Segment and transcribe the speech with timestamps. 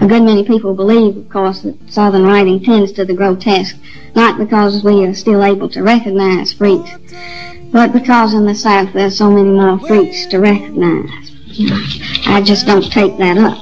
[0.00, 3.76] A good many people believe, of course, that Southern writing tends to the grotesque,
[4.14, 6.90] not because we are still able to recognize freaks,
[7.72, 11.10] but because in the South there's so many more freaks to recognize.
[12.26, 13.58] I just don't take that up.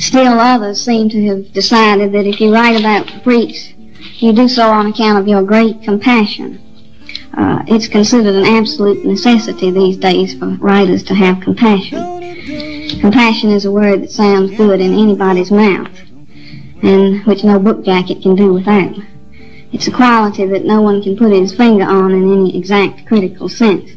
[0.00, 3.72] Still, others seem to have decided that if you write about freaks,
[4.18, 6.60] you do so on account of your great compassion.
[7.34, 12.21] Uh, it's considered an absolute necessity these days for writers to have compassion.
[13.00, 15.90] Compassion is a word that sounds good in anybody's mouth,
[16.82, 18.94] and which no book jacket can do without.
[19.72, 23.48] It's a quality that no one can put his finger on in any exact critical
[23.48, 23.90] sense,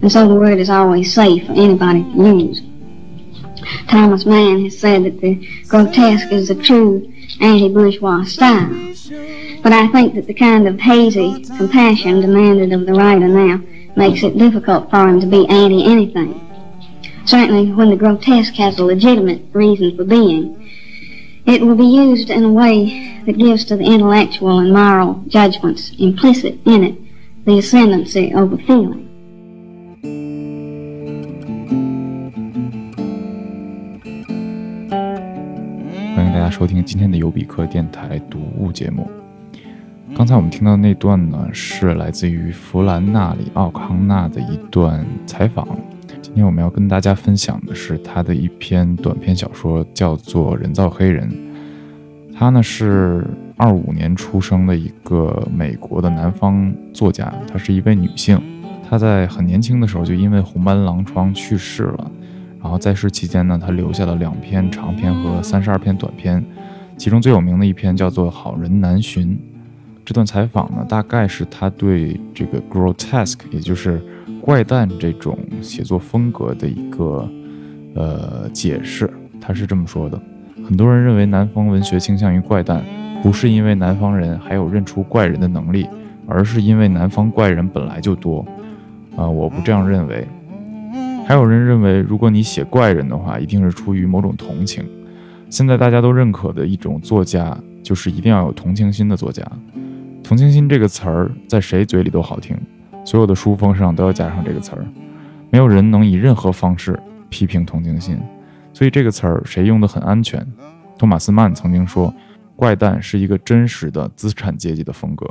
[0.00, 2.62] and so the word is always safe for anybody to use.
[3.88, 8.94] Thomas Mann has said that the grotesque is the true anti-bourgeois style.
[9.62, 13.60] But I think that the kind of hazy compassion demanded of the writer now
[13.96, 16.47] makes it difficult for him to be anti-anything
[17.27, 20.55] Certainly, when the grotesque has a legitimate reason for being,
[21.45, 25.91] it will be used in a way that gives to the intellectual and moral judgments
[25.97, 26.95] implicit in it
[27.45, 29.07] the ascendancy over feeling.
[36.15, 39.09] 欢迎大家收听今天的尤比克电台读物节目。
[40.15, 45.67] 刚才我们听到的那段呢，是来自于弗兰纳里奥康纳的一段采访。
[46.28, 51.26] 今天我们要跟大家分享的是他的一篇短篇小说，叫做《人造黑人》。
[52.36, 53.26] 他呢是
[53.56, 58.38] 二五年出生的一个美国的南方作家，她是一位女性。
[58.88, 62.10] 她在很年轻的时候就因为红斑狼疮去世了。
[62.60, 66.44] 然后在世期间呢，她留下了两篇长篇和三十二篇短篇，
[66.98, 69.28] 其中最有名的一篇叫做《好人难寻》。
[70.04, 74.00] 这段采访呢，大概是他对这个 grotesque，也就是
[74.48, 77.30] 怪诞这种写作风格的一个
[77.94, 79.12] 呃解释。
[79.38, 80.18] 他是这么说的：
[80.66, 82.82] 很多人认为南方文学倾向于怪诞，
[83.22, 85.86] 不是因为南方人还有认出怪人的能力，
[86.26, 88.42] 而是因为南方怪人本来就多。
[89.16, 90.26] 啊，我不这样认为。
[91.26, 94.82] 还有人认为，如果你写怪人的话，一定是出于某种同情。
[95.50, 99.46] 现在大家都认可的一种作家，就是一定要有同情心的作家。
[100.24, 102.56] 同情心这个词儿在谁嘴里都好听，
[103.08, 104.84] 所有的书封上都要加上这个词儿。
[105.48, 108.20] 没有人能以任何方式批评同情心，
[108.74, 110.46] 所以这个词儿谁用的很安全。
[110.98, 112.14] 托马斯曼曾经说，
[112.54, 115.26] 怪诞是一个真实的资产阶级的风格。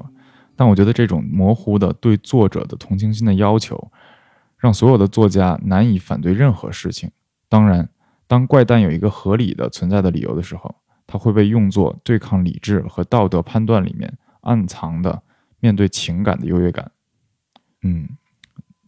[0.56, 3.92] 但我觉得这种模糊的对作者的同情心的要求，
[4.58, 7.12] 让所有的作家难以反对任何事情。
[7.48, 7.88] 当然，
[8.26, 10.74] 当怪诞有一个合理的存在的理由的时候，
[11.06, 14.12] 它会被用作对抗理智和道德判断里面。
[14.42, 15.22] 暗藏的
[15.60, 16.90] 面对情感的优越感，
[17.88, 18.06] 嗯，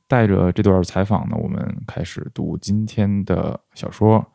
[0.09, 4.25] 带着这段采访呢，我们开始读今天的小说。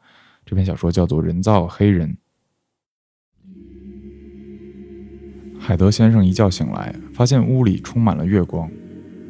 [0.46, 2.16] 这篇小说叫做《人造黑人》。
[5.60, 8.70] 海德先生一觉醒来，发现屋里充满了月光。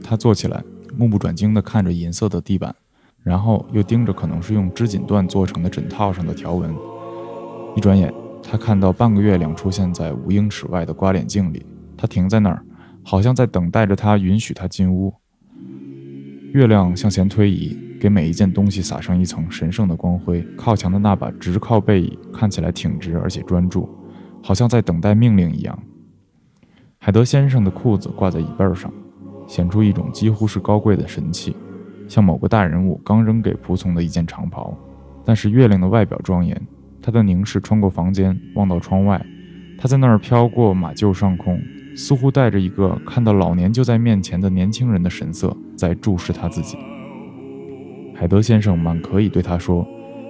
[0.05, 0.63] 他坐起来，
[0.97, 2.73] 目不转睛地看着银色的地板，
[3.25, 6.73] 然后又盯着可能是用织锦缎做成的枕套上的条纹。
[7.75, 11.67] 一转眼，他看到半个月亮出现在五英尺外的刮脸镜里。
[11.97, 12.65] 他停在那儿，
[13.05, 15.15] 好像在等待着他允许他进屋。
[16.55, 20.41] 月亮向前推移，给每一件东西撒上一层神圣的光辉。
[20.57, 23.89] 靠墙的那把直靠背椅看起来挺直而且专注，
[24.41, 25.77] 好像在等待命令一样。
[26.99, 28.89] 海德先生的裤子挂在椅背上，
[29.49, 31.57] 显出一种几乎是高贵的神气，
[32.07, 34.79] 像某个大人物刚扔给仆从的一件长袍。
[35.25, 36.57] 但是月亮的外表庄严，
[37.03, 39.21] 他的凝视穿过房间，望到窗外，
[39.77, 41.61] 他在那儿飘过马厩上空。
[41.97, 46.77] 似乎带着一个看到老年就在面前的年轻人的神色，在注视他自己。
[48.15, 49.87] 海德先生满可以对他说：“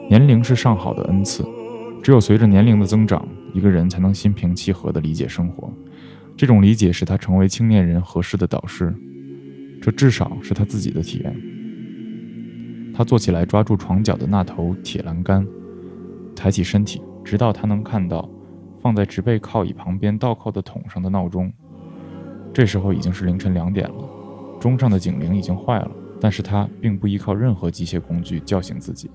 [0.09, 1.45] 年龄是上好的恩赐，
[2.03, 5.73] 只有随着年龄的增长，一个人才能心平气和地理解生活。
[6.37, 8.95] 这种理解使他成为青年人合适的导师，
[9.81, 11.37] 这至少是他自己的体验。”
[12.97, 15.47] 他坐起来，抓住床角的那头铁栏杆，
[16.35, 18.29] 抬起身体，直到他能看到。
[18.81, 21.51] 放在植被靠椅旁边倒扣的桶上的闹钟，
[22.53, 23.95] 这时候已经是凌晨两点了。
[24.65, 29.11] 钟上的警铃已经坏了，但是他并不依靠任何机械工具叫醒自己。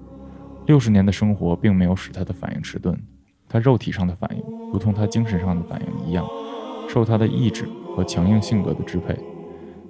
[0.67, 2.95] 六十年的生活并没有使他的反应迟钝，
[3.47, 6.23] 他肉体上的反应，如同他精神上的反应一样，
[6.87, 9.17] 受他的意志和强硬性格的支配。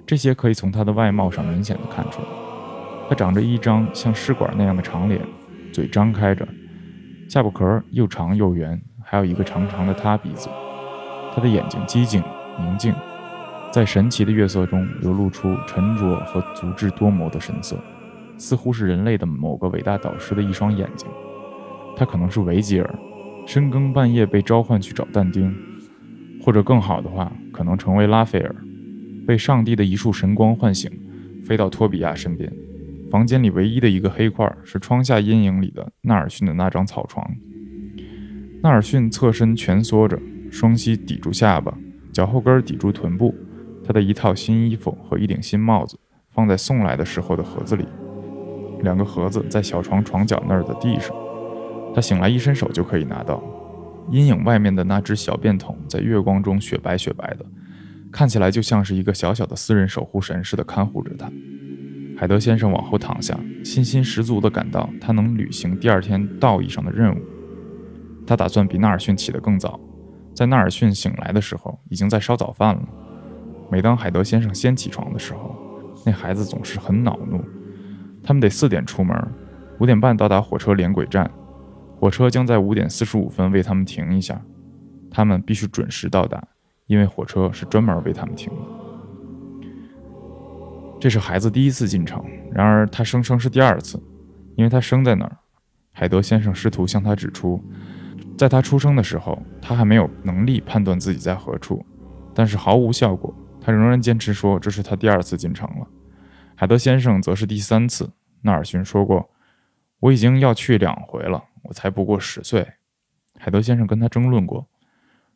[0.06, 2.28] 这些可以从他的外貌上明显的看出来。
[3.10, 5.20] 他长着一张像试管那样的长脸，
[5.74, 6.48] 嘴张开着，
[7.28, 8.80] 下巴壳又长又圆。
[9.04, 10.48] 还有一个长长的塌鼻子，
[11.34, 12.22] 他的眼睛机警
[12.58, 12.94] 宁静，
[13.72, 17.78] 在神奇的月色中流露出沉着和足智多谋的神色，
[18.36, 21.08] 似乎是人类的某个伟大导师的一双眼睛。
[21.96, 22.98] 他可能是维吉尔，
[23.46, 25.54] 深更半夜被召唤去找但丁，
[26.42, 28.54] 或者更好的话，可能成为拉斐尔，
[29.24, 30.90] 被上帝的一束神光唤醒，
[31.44, 32.52] 飞到托比亚身边。
[33.08, 37.24] 房间里唯一的一个黑块是窗下阴影里的纳尔逊的那张草床。
[38.62, 40.18] 纳尔逊侧身蜷缩着，
[40.50, 41.76] 双膝抵住下巴，
[42.12, 43.32] 脚后跟抵住臀部。
[43.90, 45.98] 他的一套新衣服和一顶新帽子
[46.28, 47.84] 放在送来的时候的盒子里，
[48.82, 51.12] 两个盒子在小床床角那儿的地上。
[51.92, 53.42] 他醒来一伸手就可以拿到。
[54.08, 57.44] 阴影外面的那只小便桶在月光中雪白雪白的，
[58.12, 61.28] 看起来就像是一个小小的私人守护神似的看护着他。
[62.16, 67.18] 海德先生往后躺下，信心十足地感到他能履行第二天道义上的任务。
[68.24, 69.80] 他打算比纳尔逊起得更早，
[70.32, 72.82] 在纳尔逊醒来的时候，已经在烧早饭了。
[73.70, 75.54] 每当海德先生先起床的时候，
[76.04, 77.40] 那孩子总是很恼怒。
[78.22, 79.16] 他们得四点出门，
[79.78, 81.30] 五点半到达火车连轨站，
[81.96, 84.40] 火车将在五点四十五分为他们停一下。
[85.10, 86.42] 他们必须准时到达，
[86.86, 88.60] 因为火车是专门为他们停的。
[91.00, 92.22] 这是孩子第一次进城，
[92.52, 94.02] 然而他声称是第二次，
[94.56, 95.36] 因为他生在那儿。
[95.92, 97.62] 海德先生试图向他指出，
[98.36, 101.84] 在他出生的时候，他还没有能力判断自己在何处，
[102.34, 103.34] 但是毫无效果。
[103.60, 105.86] 他仍然坚持说这是他第二次进城了。
[106.54, 108.10] 海德先生则是第三次。
[108.42, 109.30] 纳尔逊说过
[110.00, 112.66] ：“我已经要去两回了，我才不过十岁。”
[113.38, 114.66] 海德先生跟他争论过：“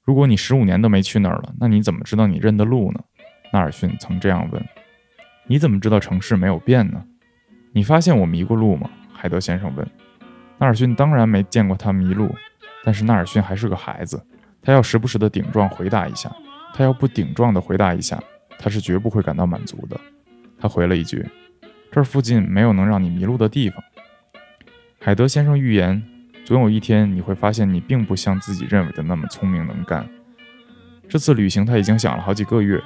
[0.03, 3.01] 如果你十五年都没去那儿了，那你怎么知道你认得路呢？”
[3.53, 4.67] 纳尔逊曾这样问。
[5.47, 7.05] 你怎么知道城市没有变呢？
[7.73, 8.91] 你发现我迷过路吗？
[9.13, 9.87] 海德先生问。
[10.59, 12.35] 纳尔逊当然没见过他迷路，
[12.85, 14.25] 但是纳尔逊还是个孩子，
[14.63, 16.35] 他要时不时的顶撞回答一下。
[16.75, 18.23] 他要不顶撞的回答一下，
[18.59, 19.99] 他是绝不会感到满足的。
[20.59, 21.25] 他回了一句
[21.91, 23.83] ：“这儿附近没有能让你迷路的地方。”
[25.01, 26.03] 海德先生预言，
[26.45, 30.07] 总有一天你会发现你并不像自己认为的那么聪明能干。
[31.09, 32.83] 这次旅行他已经想了好几个月。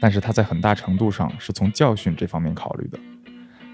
[0.00, 2.98] 但是他在很大程度上是从教训这方面考虑的。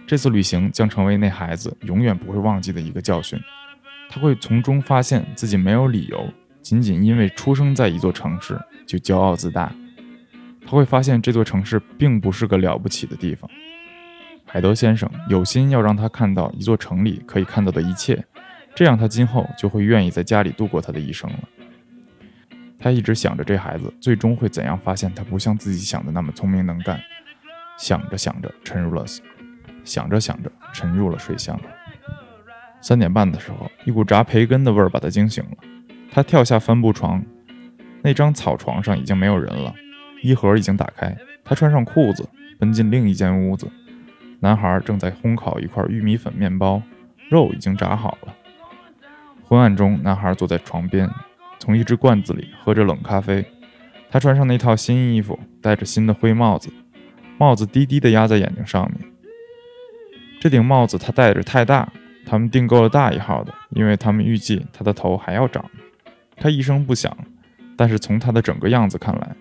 [0.07, 3.37] 这次旅行将成为那孩子永远不会忘记的一个教训。
[4.09, 6.33] 他会从中发现自己没有理由
[6.71, 8.57] 仅仅因为出生在一座城市
[8.87, 9.73] 就骄傲自大。
[10.65, 13.51] 他会发现这座城市并不是个了不起的地方。
[14.47, 18.25] 海德先生有心要让他看到一座城里可以看到的一切，
[18.73, 21.41] 这样他今后就会愿意在家里度过他的一生了。
[22.79, 27.01] 他一直想着这孩子最终会怎样发现他不像自己想的那么聪明能干，
[27.79, 29.05] 想着想着沉入了，
[29.83, 31.61] 想着想着沉入了睡乡。
[32.81, 35.57] 三点半的时候，一股炸培根的味儿把他惊醒了。
[36.11, 37.25] 他跳下帆布床，
[38.03, 39.73] 那张草床上已经没有人了，
[40.23, 41.17] 衣盒已经打开。
[41.45, 42.29] 他穿上裤子，
[42.59, 43.71] 奔进另一间屋子。
[44.41, 46.83] 男孩正在烘烤一块玉米粉面包，
[47.29, 48.35] 肉已经炸好了。
[49.45, 51.09] 昏暗中，男孩坐在床边。
[51.59, 53.45] 从一只罐子里喝着冷咖啡，
[54.11, 56.71] 他穿上那套新衣服，戴着新的灰帽子，
[57.37, 59.13] 帽子低低地压在眼睛上面。
[60.41, 61.93] 这顶帽子他戴着太大，
[62.25, 65.63] 他们订购了大一号的，因为他们预计他的头还要长。
[66.41, 67.17] 他一声不响，
[67.77, 69.37] 但是从他的整个样子看来，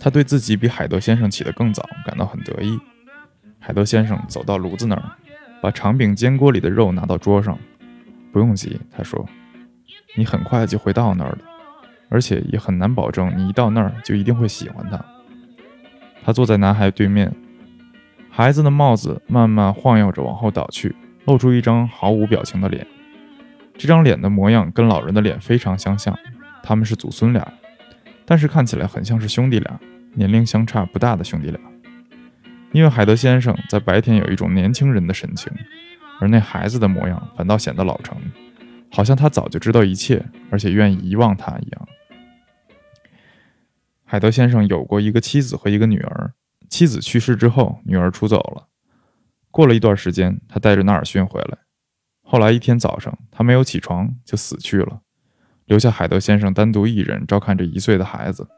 [0.00, 2.80] 他对自己比海德先生起得更早感到很得意。
[3.60, 5.02] 海德先生走到炉子那儿，
[5.60, 7.56] 把长柄煎锅里的肉拿到桌上。
[8.32, 9.24] 不用急，他说。
[10.16, 11.44] 你很快就会到那儿的，
[12.08, 15.02] 而且也很难保证你一到那儿就一定会喜欢他。
[16.24, 17.34] 他坐在男孩对面，
[18.30, 20.94] 孩子的帽子慢慢晃悠着往后倒去，
[21.26, 22.86] 露出一张毫无表情的脸。
[23.82, 26.16] 这张脸的模样跟老人的脸非常相像，
[26.62, 27.52] 他们是祖孙俩，
[28.24, 29.80] 但是看起来很像是兄弟俩，
[30.14, 31.60] 年龄相差不大的兄弟俩。
[32.70, 35.52] 因为海德先生在白天有一种年轻人的神情，
[36.20, 38.16] 而那孩子的模样反倒显得老成。
[38.92, 41.88] 好像他早就知道一切，而且愿意遗忘他一样。
[44.04, 46.34] 海德先生有过一个妻子和一个女儿，
[46.68, 48.68] 妻子去世之后，女儿出走了。
[49.50, 51.58] 过了一段时间，他带着纳尔逊回来。
[52.32, 55.02] 后来一天早上，他没有起床就死去了，
[55.66, 58.48] 留下海德先生单独一人照看着一岁的孩子。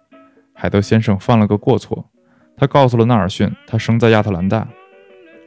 [0.54, 2.08] 海德先生犯了个过错，
[2.56, 4.68] 他告诉了纳尔逊他生在亚特兰大。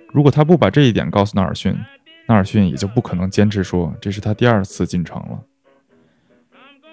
[0.10, 1.74] 如果他不把这一点告诉纳尔逊，
[2.28, 5.42] 纳尔逊也就不可能坚持说这是他第二次进城了。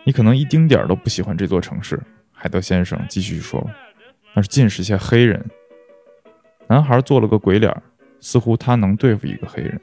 [0.05, 2.01] 你可能一丁点儿都不喜欢这座城市，
[2.31, 3.69] 海德先生继续说
[4.37, 5.45] ：“那是尽是些黑人。”
[6.71, 7.77] 男孩做了个鬼脸，
[8.21, 9.81] 似乎他能对付一个黑人。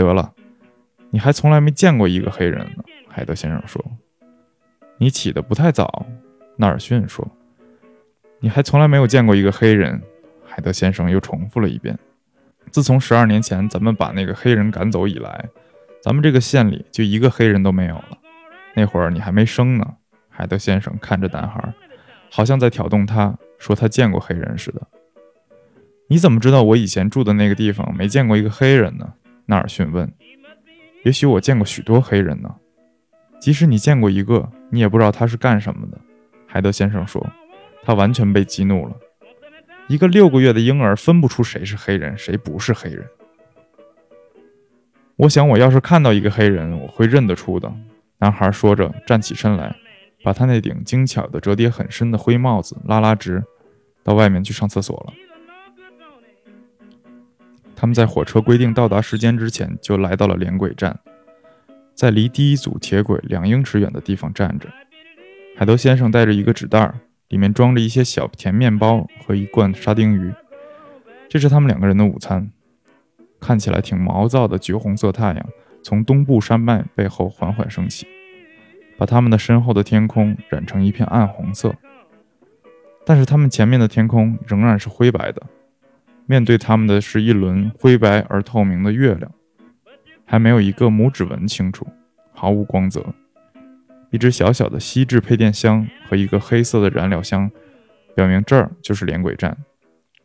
[0.00, 0.32] 得了，
[1.10, 3.84] 你还从来没见过一个黑人呢。”海德先生说。
[4.96, 6.06] “你起得不太早。”
[6.56, 7.26] 纳尔逊说。
[8.40, 10.00] “你还从来没有见过一个黑人。”
[10.46, 11.98] 海德先生又重复了一遍。
[12.70, 15.48] 自从十二年前咱们把那个黑人赶走以来，
[16.02, 18.18] 咱们这个县里就一个黑人都没有了。
[18.74, 19.96] 那会儿你还没生呢。
[20.28, 21.72] 海德先生看着男孩，
[22.30, 24.86] 好像在挑动他，说他见过黑人似的。
[26.08, 29.14] 你怎么知道我以前住的那个地方没见过一个黑人呢？
[29.50, 30.08] 纳尔逊问。
[31.02, 32.54] 也许我见过许多黑人呢。
[33.40, 35.98] 即使你见过一个，你也不知道他是干什么的。
[36.46, 37.26] 海德先生说，
[37.82, 38.94] 他完全被激怒了。
[39.88, 43.04] 一个六个月的婴儿分不出谁是黑人，谁不是黑人。
[45.16, 47.72] 我想，我要是看到一个黑人，我会认得出的。
[48.18, 49.74] 男孩说着，站起身来，
[50.22, 53.42] 把他那顶精巧的折叠很深的灰帽子拉拉直，
[54.04, 55.12] 到外面去上厕所了。
[57.80, 61.00] 他们在火车规定到达时间之前就来到了连轨站。
[61.94, 64.68] 在离第一组铁轨两英尺远的地方站着，
[65.56, 66.92] 海德先生带着一个纸袋，
[67.28, 70.30] 里面装着一些小甜面包和一罐沙丁鱼。
[71.26, 72.50] 这是他们两个人的午餐。
[73.40, 75.46] 看起来挺毛躁的橘红色太阳
[75.82, 78.06] 从东部山脉背后缓缓升起，
[78.98, 81.74] 把他们的身后的天空染成一片暗红色。
[83.06, 85.42] 但是他们前面的天空仍然是灰白的，
[86.30, 89.32] 面对他们的是一轮灰白而透明的月亮。
[90.24, 91.84] 还没有一个拇指纹清楚，
[92.32, 93.04] 毫无光泽。
[94.12, 97.50] 一只小小的锡制配电箱和一个黑色的燃料箱，
[98.14, 99.58] 表明这儿就是连轨站。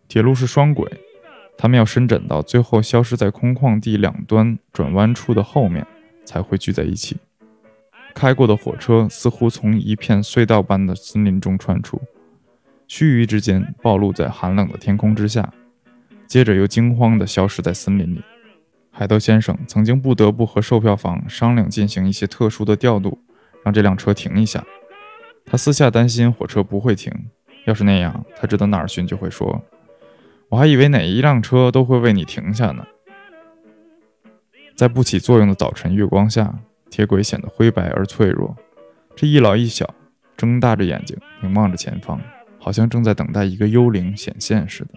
[0.08, 0.88] 铁路是双轨，
[1.58, 5.88] 他们要伸展到最后消失在空旷地两端转弯处的后面，
[6.24, 7.18] 才会聚在一起。
[8.14, 12.00] 开过的火车似乎从一片隧道般的森林中穿出，
[12.88, 15.52] 须臾之间暴露在寒冷的天空之下，
[16.28, 18.22] 接着又惊慌地消失在森林里。
[18.92, 23.20] 海德先生曾经不得不和售票房商量进行一些特殊的调度，
[23.64, 24.64] 让这辆车停一下。
[25.46, 27.12] 他私下担心火车不会停，
[27.66, 29.62] 要是那样，他知道纳尔逊就会说
[30.50, 32.86] ：“我还以为哪一辆车都会为你停下呢。”
[34.76, 36.58] 在不起作用的早晨月光下，
[36.90, 38.56] 铁轨显得灰白而脆弱。
[39.16, 39.94] 这一老一小
[40.36, 42.20] 睁大着眼睛凝望着前方，
[42.60, 44.92] 好像正在等待一个幽灵显现似的。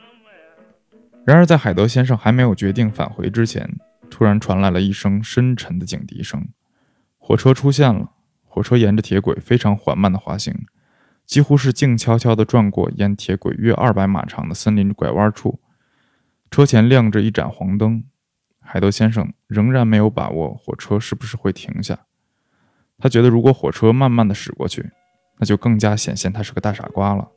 [1.28, 6.48] 然而，在海德先生还没有决定返回之前，突然传来了一声深沉的警笛声，
[7.18, 8.12] 火车出现了。
[8.46, 10.64] 火车沿着铁轨非常缓慢地滑行，
[11.26, 15.60] 几乎是静悄悄地转过沿铁轨约二百码长的森林拐弯处。
[16.50, 18.04] 车前亮着一盏黄灯。
[18.60, 22.06] 海德先生仍然没有把握火车是不是会停下。
[22.96, 24.92] 他觉得，如果火车慢慢地驶过去，
[25.36, 27.28] 那就更加显现他是个大傻瓜了。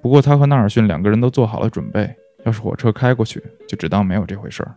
[0.00, 2.16] 不过，他和纳尔逊两个人都做好了准备。
[2.46, 4.74] 要是火车开过去，就只当没有这回事儿。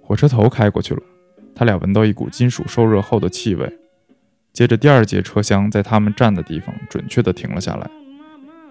[0.00, 1.02] 火车头开过去了，
[1.56, 3.78] 他俩闻到一股金属受热后的气味。
[4.52, 7.90] 接着，第二节车厢在他们站的地方准确地停了下来。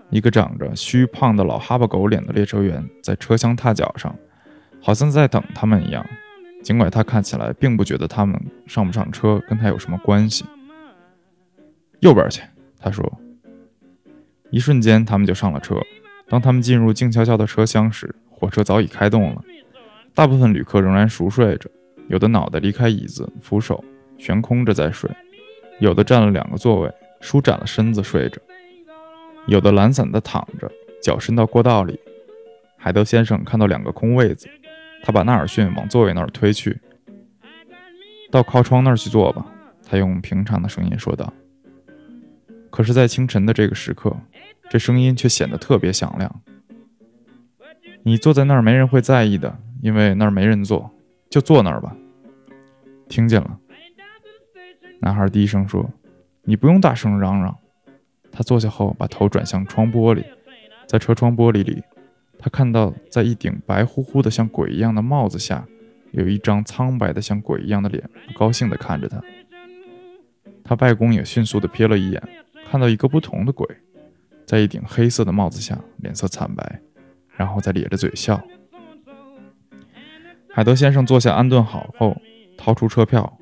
[0.09, 4.15] 一个长着虚胖的老哈巴狗脸的列车员在车厢踏脚上，
[4.81, 6.05] 好像在等他们一样。
[6.63, 10.45] 尽管他看起来并不觉得他们上不上车跟他有什么关系。
[11.99, 12.41] 右边去，
[12.79, 13.19] 他说。
[14.49, 15.75] 一瞬间，他们就上了车。
[16.29, 19.43] 当他们进入静悄悄的车厢时，火车早已开动了。
[20.13, 21.69] 大部分旅客仍然熟睡着，
[22.07, 23.83] 有的脑袋离开椅子扶手，
[24.17, 25.09] 悬空着在睡；
[25.79, 26.91] 有的占了两个座位，
[27.21, 28.39] 舒展了身子睡着；
[29.45, 30.69] 有的懒散地躺着，
[31.01, 31.99] 脚伸到过道里。
[32.77, 34.47] 海德先生看到两个空位子，
[35.03, 36.79] 他把纳尔逊往座位那儿推去。
[38.29, 39.45] 到靠窗那儿去坐吧，
[39.87, 41.31] 他用平常的声音说道。
[42.69, 44.15] 可是，在清晨的这个时刻。
[44.69, 46.41] 这声音却显得特别响亮。
[48.03, 50.89] 你坐在那儿，没人会在意的，因为那儿没人坐，
[51.29, 51.95] 就坐那儿吧。
[53.09, 53.57] 听见了，
[54.99, 55.89] 男孩低声说
[56.43, 57.57] ：“你不用大声嚷嚷。”
[58.31, 60.23] 他坐下后，把头转向窗玻璃，
[60.85, 61.81] 在车窗玻璃里，
[62.37, 65.65] 他看到在一顶白乎乎的像鬼一样的帽子下，
[66.11, 69.21] 有一张苍白的像鬼一样的脸，不高兴地看着他。
[70.63, 72.21] 他外公也迅速地瞥了一眼，
[72.69, 73.65] 看到一个不同的鬼。
[74.47, 76.79] 在一顶黑色的帽子下，脸色惨白，
[77.35, 78.41] 然后再咧着嘴笑。
[80.49, 82.15] 海德先生坐下安顿好后，
[82.57, 83.37] 掏出车票，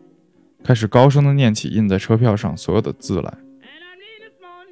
[0.64, 3.38] 开始高声地念起印在车票上所有的字来。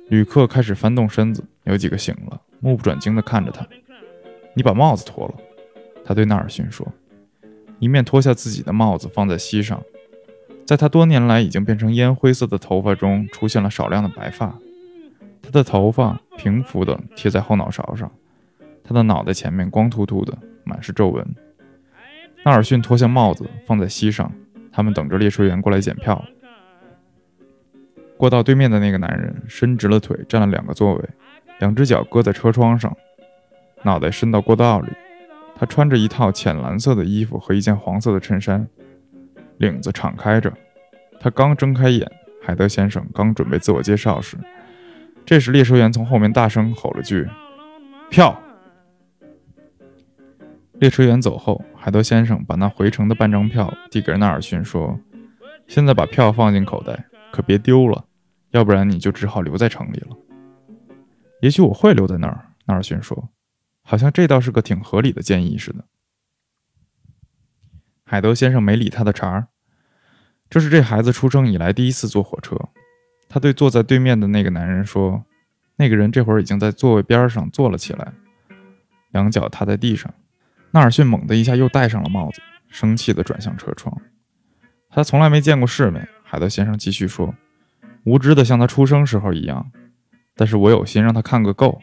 [0.09, 3.67] 旅客开始翻动身子，有几个醒了，目不转睛地看着他。
[4.55, 5.35] 你把帽子脱了，
[6.03, 6.91] 他对纳尔逊说，
[7.77, 9.83] 一面脱下自己的帽子放在膝上，
[10.65, 14.57] 在他多年来已经变成烟灰色的头发中出现了少量的白发。
[15.43, 18.11] 他的头发平伏地贴在后脑勺上，
[18.83, 21.23] 他的脑袋前面光秃秃的，满是皱纹。
[22.43, 24.31] 纳尔逊脱下帽子放在膝上，
[24.71, 26.25] 他们等着列车员过来检票。
[28.17, 31.09] 过道对面的那个男人伸直了腿，占了两个座位，
[31.59, 32.95] 两只脚搁在车窗上，
[33.83, 34.87] 脑袋伸到过道里。
[35.55, 38.67] 他穿着一套浅蓝色的衣服和一件黄色的衬衫，
[39.57, 40.51] 领子敞开着。
[41.19, 42.09] 他刚睁开眼，
[42.41, 44.35] 海德先生刚准备自我介绍时，
[45.25, 47.27] 这时列车员从后面大声吼了句
[48.11, 48.39] ：“票！”
[50.79, 54.99] 列车员走后，海德先生把那回程的半张票递给纳尔逊，说
[55.67, 58.05] ：“现在把票放进口袋，可别丢了，
[58.51, 60.17] 要不然你就只好留在城里了。”
[61.41, 63.29] 也许我会留在那儿，纳尔逊说，
[63.81, 65.85] 好像这倒是个挺合理的建议似的。
[68.05, 69.47] 海德先生没理他的茬儿。
[70.49, 72.55] 这是这孩子出生以来第一次坐火车。
[73.33, 75.25] 他对坐在对面的那个男人说
[75.77, 78.13] ：“那个人这会儿已经在座位边上坐了起来，
[79.09, 80.13] 两脚踏在地上。”
[80.69, 83.99] 纳尔逊猛地一下又戴上了帽子，生气地转向车窗。
[84.91, 86.07] 他从来没见过世面。
[86.23, 87.33] 海德先生继续说
[88.05, 89.71] ：“无知的像他出生时候一样，
[90.35, 91.81] 但是我有心让他看个够。”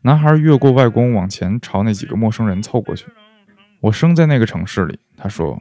[0.00, 3.04] 男孩越过外公，往前朝那几个陌生人凑过去。
[3.80, 5.60] “我生在那个城市里。”他说，“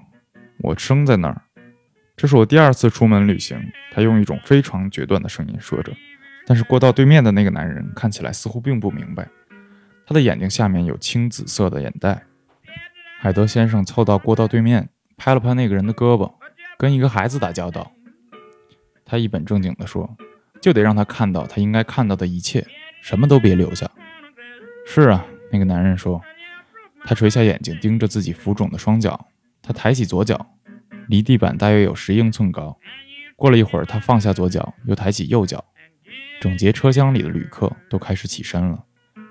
[0.64, 1.42] 我生在那儿。”
[2.24, 3.62] 这是我第二次出门旅行，
[3.92, 5.92] 他用一种非常决断的声音说着。
[6.48, 9.28] 但是过道对面的那个男人看起来似乎并不明白，
[10.08, 12.24] 他的眼睛下面有青紫色的眼袋。
[13.20, 14.88] 海德先生凑到过道对面，
[15.18, 16.32] 拍了拍那个人的胳膊，
[16.78, 17.92] 跟一个孩子打交道。
[19.04, 20.16] 他一本正经地说
[20.64, 22.66] ：“就得让他看到他应该看到的一切，
[23.02, 23.92] 什么都别留下。”
[24.88, 26.22] 是啊，那个男人说。
[27.04, 29.28] 他垂下眼睛，盯着自己浮肿的双脚。
[29.62, 30.56] 他抬起左脚。
[31.08, 32.78] 离地板大约有十英寸高。
[33.36, 35.64] 过了一会儿，他放下左脚，又抬起右脚。
[36.40, 38.84] 整节车厢里的旅客都开始起身了，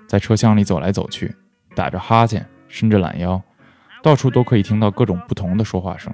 [0.07, 1.35] 在车厢里走来走去，
[1.75, 3.41] 打着哈欠，伸着懒腰，
[4.01, 6.13] 到处都可以听到各种不同的说话声。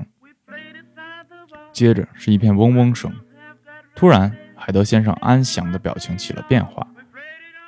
[1.72, 3.14] 接着是一片嗡嗡声。
[3.96, 6.86] 突然，海德先生安详的表情起了变化，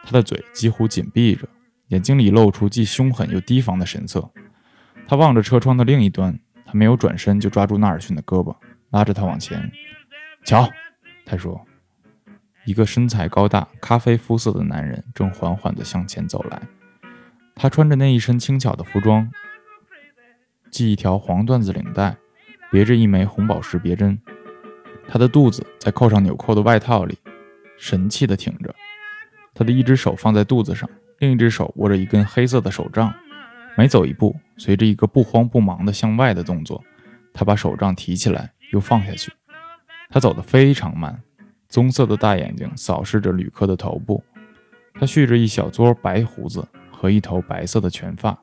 [0.03, 1.47] 他的嘴几乎紧闭着，
[1.87, 4.29] 眼睛里露出既凶狠又提防的神色。
[5.07, 6.39] 他望着车窗的另一端。
[6.71, 8.55] 他没有转身，就抓住纳尔逊的胳膊，
[8.91, 9.69] 拉着他往前。
[10.45, 10.69] 瞧，
[11.25, 11.59] 他说
[12.63, 16.61] ：“一个身材高大、咖啡肤色的男人正缓缓地向前走来。
[17.55, 19.29] 他穿着那一身轻巧的服装，
[20.71, 22.15] 系一条黄缎子领带，
[22.71, 24.17] 别着一枚红宝石别针。
[25.09, 27.19] 他的肚子在扣上纽扣的外套里，
[27.77, 28.73] 神气地挺着。
[29.53, 33.13] 他的一只手放在肚子上，另一只手握着一根黑色的手杖。”
[33.77, 36.83] 每走一步，随着一个不慌不忙的向外的动作，
[37.33, 39.31] 他把手杖提起来又放下去。
[40.09, 41.21] 他走得非常慢，
[41.69, 44.23] 棕色的大眼睛扫视着旅客的头部。
[44.93, 48.37] 他蓄着一小撮白胡子和一头白色的全发。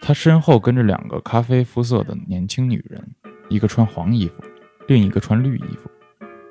[0.00, 3.14] 他身后跟着两个咖啡肤色的年轻女人，
[3.48, 4.42] 一个穿黄衣服，
[4.88, 5.88] 另一个穿绿衣服。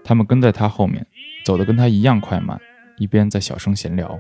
[0.04, 1.06] 他们跟在他后面，
[1.46, 2.60] 走得跟他一样快慢，
[2.98, 4.18] 一边在小声闲聊。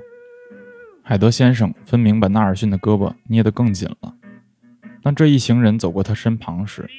[1.05, 4.15] 海德先生分明把纳尔逊的胳膊捏得更紧了。
[5.01, 6.89] 当这一行人走过他身旁时，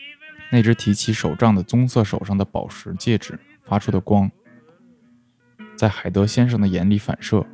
[0.53, 4.31] 那只提起手杖的棕色手上的宝石戒指发出的光，
[5.75, 7.47] 在海德先生的眼里反射，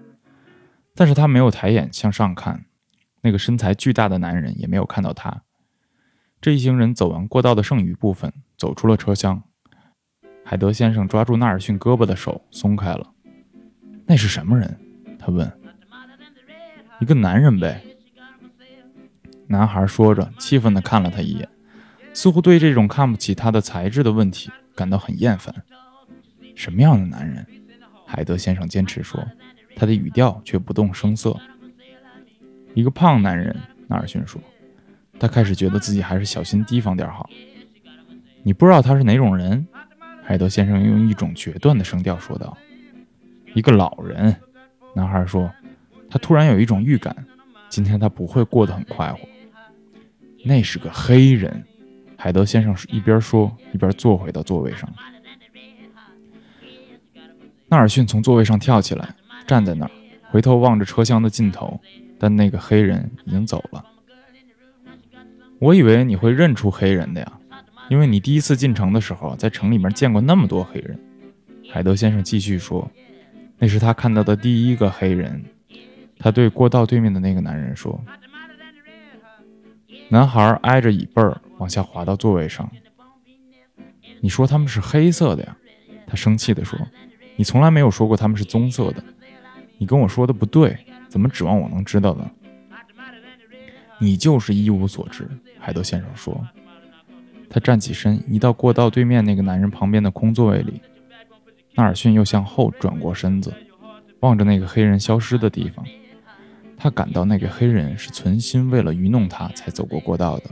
[0.97, 2.65] 但是他没有抬眼向上看。
[3.23, 5.43] 那个身材巨大的男人也没有看到他。
[6.41, 9.43] 这一行人走完过道的剩余部分，走出了车厢。
[10.45, 13.13] 海德先生抓住纳尔逊胳膊的手松开了。
[14.07, 14.77] 那是什么人？
[15.17, 15.60] 他问。
[17.01, 17.83] 一个男人呗。
[19.47, 21.49] 男孩说着，气愤地看了他一眼，
[22.13, 25.53] 似乎对这种看不起他的才智的问题感到很厌烦。
[26.55, 27.45] 什么样的男人？
[28.07, 29.27] 海德先生坚持说，
[29.75, 31.37] 他的语调却不动声色。
[32.75, 33.57] 一个胖男人，
[33.89, 34.41] 纳尔逊说。
[35.19, 37.29] 他开始觉得自己还是小心提防点好。
[38.43, 39.67] 你不知道他是哪种人？
[40.23, 42.57] 海德先生用一种决断的声调说道。
[43.55, 44.37] 一个老人，
[44.95, 45.51] 男孩说。
[46.11, 47.15] 他突然有一种预感，
[47.69, 49.21] 今天他不会过得很快活。
[50.45, 51.65] 那是个黑人，
[52.17, 54.89] 海德先生一边说一边坐回到座位上。
[57.69, 59.15] 纳尔逊从座位上跳起来，
[59.47, 59.91] 站在那儿，
[60.31, 61.81] 回头望着车厢的尽头，
[62.19, 63.85] 但那个黑人已经走了。
[65.61, 67.33] 我以为你会认出黑人的呀，
[67.89, 70.99] 因为你第一次进城的时候在城里面见过那么多黑人。
[71.71, 72.91] 海德先生继续说
[73.59, 75.45] ：“那是他看到的第一个黑人。”
[76.21, 77.99] 他对过道对面的那个男人说
[80.11, 82.71] ：“男孩挨着椅背儿往下滑到座位上。
[84.21, 85.57] 你说他们是黑色的呀？”
[86.07, 86.79] 他生气地说
[87.37, 89.03] ：“你从来没有说过他们是棕色的。
[89.79, 90.77] 你跟我说的不对，
[91.09, 92.31] 怎么指望我能知道呢？”
[93.99, 95.27] 你就是一无所知。”
[95.59, 96.47] 海德先生说。
[97.53, 100.81] 他站起身，移到过道对面那个男人旁边的空座位里。
[101.75, 103.53] 纳尔逊又向后转过身子，
[104.21, 105.85] 望着那个黑人消失的地方。
[106.83, 110.45] 他感到那个黑人是存心为了愚弄他才走过过道的。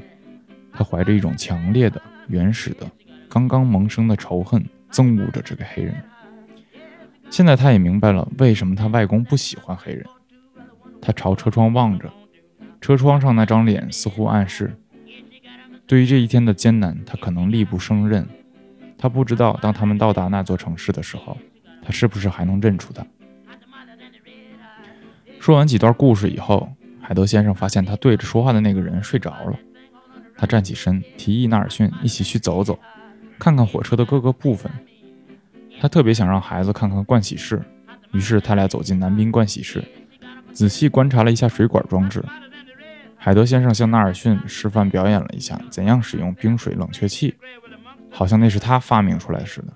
[0.70, 2.86] 他怀着一种强烈的、原始的、
[3.30, 4.62] 刚刚萌生的仇恨
[4.92, 5.94] 憎恶着这个黑人。
[7.30, 10.04] 现在他也明白了为什么他外公不喜欢黑人。
[11.00, 12.12] 他朝车窗望着，
[12.78, 14.76] 车窗上那张脸似乎暗示，
[15.86, 18.28] 对于这一天的艰难，他可能力不胜任。
[18.98, 21.38] 他不知道，当他们到达那座城市的时候，
[21.82, 23.06] 他是不是还能认出他。
[25.48, 26.68] 说完几段故事以后，
[27.00, 29.58] 海德先生发现他对着说话的那个人睡着了。
[30.36, 32.78] 他站起身，提议纳尔逊一起去走走，
[33.38, 34.70] 看看火车的各个部分。
[35.80, 37.62] 他特别想让孩子看看盥洗室，
[38.12, 39.82] 于是他俩走进男宾盥洗室，
[40.52, 42.22] 仔细观察了一下水管装置。
[43.16, 47.34] 海德先生向纳尔逊示范表演了一下怎样使用冰水冷却器，
[48.10, 49.72] 好像那是他发明出来似的。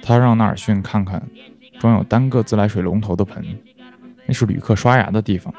[0.00, 1.22] 他让纳尔逊看看
[1.78, 3.44] 装有单个自来水龙头的盆，
[4.26, 5.52] 那是旅客刷牙的地方。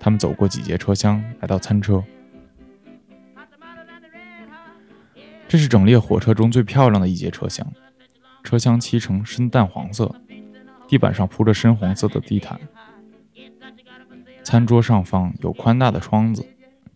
[0.00, 2.02] 他们走过几节车厢，来到餐车。
[5.48, 7.66] 这是整列火车中最漂亮的一节车厢，
[8.42, 10.14] 车厢漆成深淡黄色，
[10.88, 12.60] 地板上铺着深红色的地毯。
[14.42, 16.46] 餐桌上方有宽大的窗子，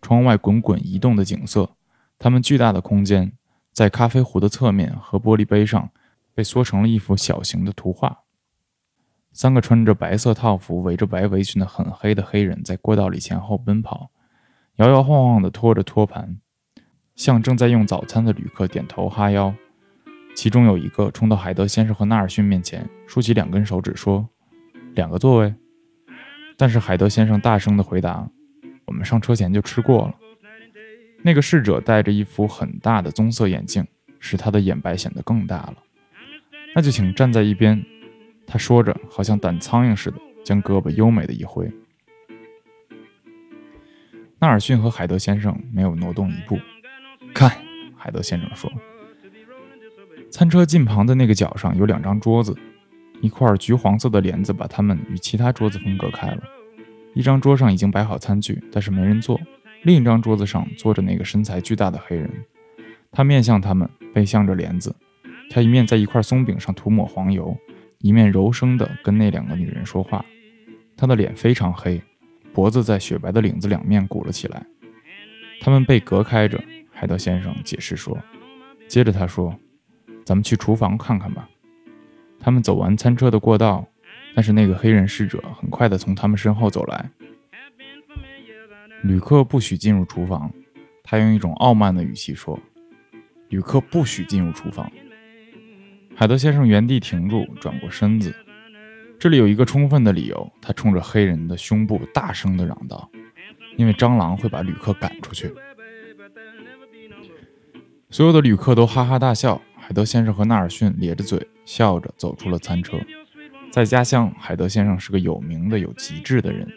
[0.01, 1.71] 窗外滚滚移动的景色。
[2.19, 3.31] 它们巨大的空间，
[3.71, 5.89] 在咖啡壶的侧面和玻璃杯上
[6.35, 8.19] 被缩成了一幅小型的图画。
[9.31, 14.11] 三个穿着白色套服、围着白围裙的很黑的黑人在过道里前后奔跑，
[14.77, 16.37] 摇摇晃晃地拖着托盘。
[17.15, 19.53] 向正在用早餐的旅客点头哈腰，
[20.35, 24.27] 其中有一个冲到海德先生和纳尔逊面前，竖起两根手指说
[24.95, 25.53] ：“两个座位。”
[26.57, 28.29] 但是海德先生大声地回答
[28.87, 30.15] ：“我们上车前就吃过了。”
[31.21, 33.85] 那个侍者戴着一副很大的棕色眼镜，
[34.19, 35.75] 使他的眼白显得更大了。
[36.73, 37.85] 那就请站在一边，
[38.51, 41.71] 他说着，好像掸苍蝇似的，将胳膊优美的一挥。
[44.39, 46.57] 纳尔逊和海德先生没有挪动一步。
[47.31, 47.51] 看，
[47.95, 48.71] 海德先生说
[50.31, 52.57] ：“餐车近旁的那个角上有两张桌子，
[53.21, 56.41] 一块橘黄色的帘子把它们与其他桌子分隔开了。
[57.13, 59.37] 一张桌上已经摆好餐具，但是没人坐；
[59.83, 62.31] 另一张桌子上坐着那个身材巨大的黑人，
[63.11, 64.95] 他面向他们，背向着帘子。
[65.51, 67.57] 他一面在一块松饼上涂抹黄油，
[67.99, 70.25] 一面柔声地跟那两个女人说话。
[70.97, 72.01] 他的脸非常黑，
[72.51, 74.65] 脖子在雪白的领子两面鼓了起来。
[75.61, 78.21] 他们被隔开着。”海德先生解释说，
[78.89, 79.57] 接着他说
[80.25, 81.49] ：“咱们去厨房看看吧。”
[82.41, 83.87] 他们走完餐车的过道，
[84.35, 87.09] 但是那个黑人侍者很快地从他们身后走来。
[89.01, 90.51] 旅客不许进入厨房，
[91.01, 92.59] 他用一种傲慢的语气说
[93.47, 94.91] ：“旅客不许进入厨房。”
[96.19, 98.35] 海德先生原地停住，转过身子。
[99.17, 103.09] 这里有一个充分的理由，他冲着黑人的胸部大声地嚷道
[103.77, 105.49] ：“因为蟑螂会把旅客赶出去。”
[108.11, 109.61] 所有的旅客都哈哈大笑。
[109.77, 112.99] 海德先生和纳尔逊咧着嘴笑着走出了餐车。
[113.71, 116.67] 在家乡，海德先生是个有名的、有极致的人。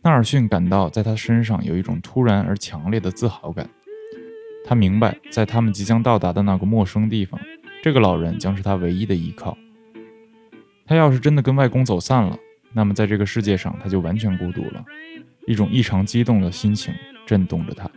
[0.00, 3.68] 纳尔逊感到在他身上有一种突然而强烈的自豪感。
[4.64, 7.38] 他明白，在他们即将到达的那个陌生地方，
[7.86, 9.56] 这个老人将是他唯一的依靠。
[10.86, 12.36] 他要是真的跟外公走散了，
[12.72, 14.84] 那么在这个世界上他就完全孤独了。
[15.46, 16.92] 一种异常激动的心情
[17.24, 17.88] 震动着他。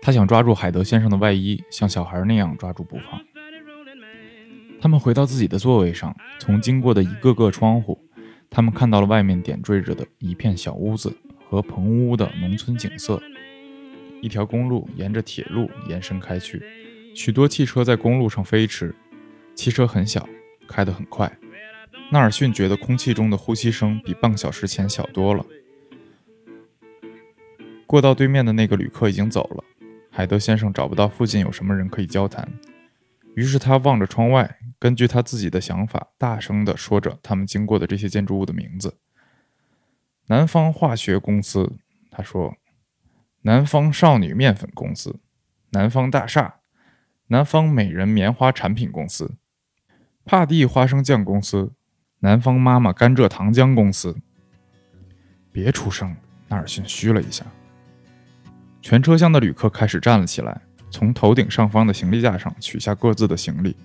[0.00, 3.20] 他想抓住海德先生的外衣，像小孩那样抓住不放。
[4.80, 8.02] 他们回到自己的座位上，从经过的一个个窗户，
[8.48, 11.14] 他们看到了外面点缀着的一片小屋子
[11.50, 13.22] 和棚屋的农村景色。
[14.22, 16.62] 一条公路沿着铁路延伸开去，
[17.14, 18.94] 许多汽车在公路上飞驰。
[19.54, 20.28] 汽车很小，
[20.66, 21.30] 开得很快。
[22.10, 25.44] 纳尔逊觉得空气中的呼吸声比半个小时前小多了。
[27.86, 29.64] 过道对面的那个旅客已经走了。
[30.10, 32.46] 海德先生找不到附近有什么人可以交谈，
[33.34, 38.98] 于是他望着窗外，根据他自己的想法，大声地说着他们经过的这些建筑物的名字：
[40.26, 41.78] 南方化学公司，
[42.10, 42.54] 他说；
[43.42, 45.20] 南方少女面粉公司，
[45.70, 46.56] 南方大厦，
[47.28, 49.36] 南方美人棉花产品公司，
[50.24, 51.72] 帕蒂花生酱公司，
[52.20, 54.16] 南方妈妈甘蔗糖浆公司。
[55.50, 56.14] 别出声，
[56.48, 57.44] 纳尔逊嘘了一下。
[58.80, 63.76] 全车厢的旅客开始站了起来，从头顶上方的行李架上取下各自的行李。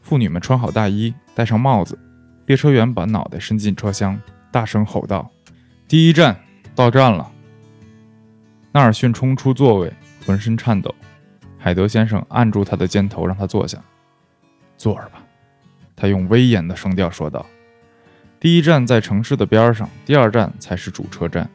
[0.00, 1.98] 妇女们穿好大衣，戴上帽子。
[2.46, 4.18] 列车员把脑袋伸进车厢，
[4.50, 5.30] 大声吼道
[5.86, 6.40] ：“第一站
[6.74, 7.30] 到站了！”
[8.72, 9.92] 纳尔逊冲出座位，
[10.24, 10.94] 浑身颤抖。
[11.58, 13.78] 海德先生按住他的肩头，让他坐下。
[14.76, 15.22] 坐儿吧，
[15.96, 17.44] 他用威严的声调说道
[18.38, 21.50] ：“第一站在城市的边上，第二站才是主车站。”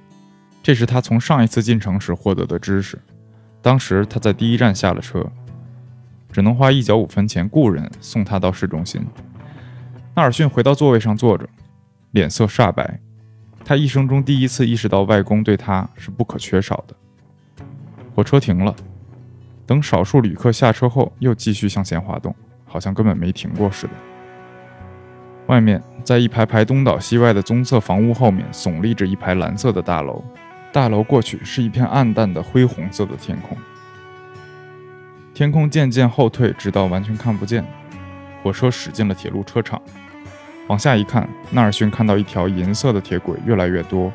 [0.62, 2.98] 这是他从上一次进城时获得的知识。
[3.62, 5.26] 当时他在第一站下了车，
[6.32, 9.06] 只能花一角五分钱雇人送他到市中心。
[10.16, 11.48] 纳尔逊回到座位上坐着，
[12.12, 13.00] 脸色煞白。
[13.66, 16.96] 他一生中第一次意识到外公对他是不可缺少的。
[18.14, 18.76] 火车停了，
[19.66, 23.94] 等少数旅客下车后，又继续向前滑动，好像根本没停过似的。
[25.48, 30.24] 外面，在一排排东倒西歪的棕色房屋后面，耸立着一排蓝色的大楼。
[30.72, 33.58] 大楼过去是一片暗淡的灰红色的天空。
[35.34, 37.64] 天空渐渐后退，直到完全看不见。
[38.42, 39.82] 火车驶进了铁路车场。
[40.68, 44.12] 往下一看，纳尔逊看到一条银色的铁轨越来越多，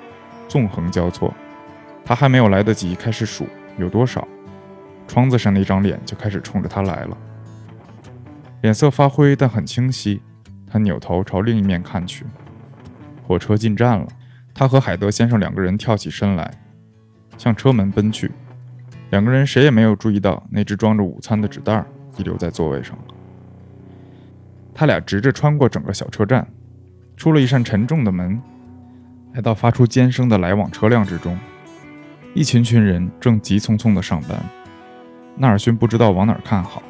[0.48, 1.32] 纵横交错。
[2.04, 4.26] 他还没有来得及开始数有多少，
[5.08, 7.16] 窗子上的一张脸就开始冲着他来了。
[8.60, 10.20] 脸色发灰，但很清晰。
[10.70, 12.26] 他扭头朝另一面看去，
[13.26, 14.06] 火车进站了。
[14.54, 16.50] 他和海德先生两个人跳起身来，
[17.38, 18.30] 向车门奔去。
[19.10, 21.82] 两个人谁也没有注意到那只装着午餐的纸袋
[22.18, 23.04] 遗留在座位上了。
[24.74, 26.46] 他俩直着穿过整个小车站，
[27.16, 28.38] 出了一扇沉重的门，
[29.32, 31.38] 来到发出尖声的来往车辆之中。
[32.34, 34.38] 一群群人正急匆匆地上班。
[35.38, 36.82] 纳尔逊不知道往哪儿看好。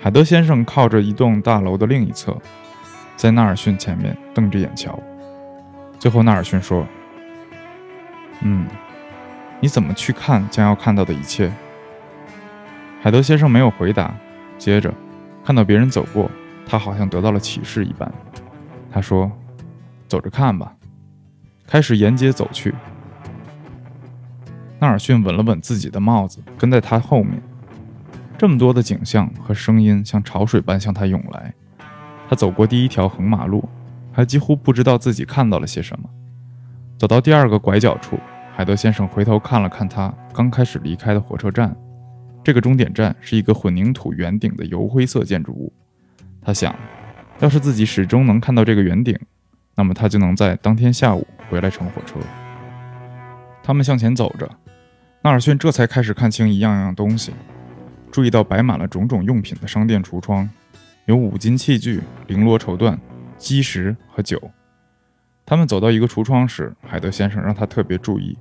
[0.00, 2.36] 海德先生靠着一栋大楼的另一侧，
[3.14, 4.98] 在纳尔逊前面瞪着眼瞧。
[5.98, 6.84] 最后，纳尔逊说
[8.42, 8.66] ：“嗯，
[9.60, 11.52] 你怎么去看将要看到的一切？”
[13.00, 14.12] 海德先生没有回答。
[14.58, 14.92] 接着，
[15.44, 16.30] 看到别人走过。
[16.64, 18.10] 他好像得到了启示一般，
[18.90, 19.30] 他说
[20.08, 20.74] ：“走着看吧。”
[21.66, 22.74] 开始沿街走去。
[24.82, 27.40] 纳尔逊稳了稳自己的帽子，跟在他后面。
[28.36, 31.54] 这么多的景象和声音像潮水般向他涌来。
[32.28, 33.68] 他走过第一条横马路，
[34.10, 36.10] 还几乎不知道自己看到了些什么。
[36.98, 38.18] 走到第二个拐角处，
[38.56, 41.76] 海德先生回头看了看他刚开始离开的火车站。
[42.42, 45.72] 这个终点站是一个混凝土圆顶的油灰色建筑物。
[46.44, 46.74] 他想，
[47.38, 49.16] 要是自己始终能看到这个圆顶，
[49.76, 52.16] 那么他就能在当天下午回来乘火车。
[53.62, 54.50] 他们向前走着，
[55.24, 57.32] 纳尔逊这才开始看清一样样东西，
[58.10, 60.50] 注意到摆满了种种用品的商店橱窗，
[61.06, 62.98] 有五金器具、绫罗绸缎、
[63.38, 64.50] 基石和酒。
[65.46, 68.36] 他们走到一个橱窗时，海德先生让他特别注意：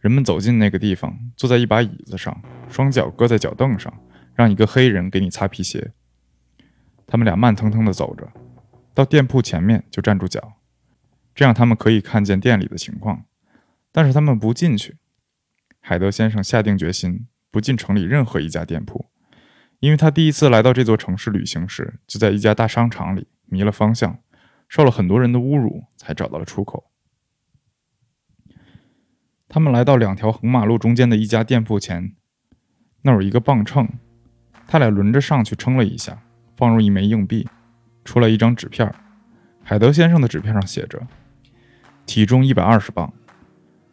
[0.00, 2.40] 人们走进那个地方，坐在一把椅子上，
[2.70, 3.92] 双脚搁在脚凳上，
[4.34, 5.92] 让一个黑人给你擦皮鞋。
[7.06, 8.26] 他们俩慢腾腾地走着，
[8.94, 10.54] 到店铺前面就站住脚，
[11.34, 13.24] 这样他们可以看见店里的情况。
[13.92, 14.96] 但是他们不进去。
[15.88, 19.06] 海德先生下定决心不进城里任何一家店铺，
[19.80, 24.18] 因为他第一次来到这座城市旅行时，就在一家大商场里迷了方向，
[24.68, 26.90] 受了很多人的侮辱，才找到了出口。
[29.48, 32.14] 他们来到两条横马路中间的一家店铺前，
[33.00, 33.88] 那有一个磅秤，
[34.66, 36.22] 他俩轮着上去称了一下。
[36.54, 37.48] 放入一枚硬币，
[38.04, 38.94] 出来一张纸片。
[39.64, 41.00] 海德先生的纸片上写着
[42.04, 43.10] ：“体重一百二十磅，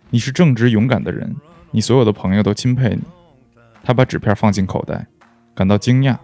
[0.09, 1.33] 你是正直勇敢的人，
[1.71, 3.01] 你所有的朋友都钦佩你。”
[3.83, 5.05] 他把纸片放进口袋，
[5.53, 6.17] 感到惊讶：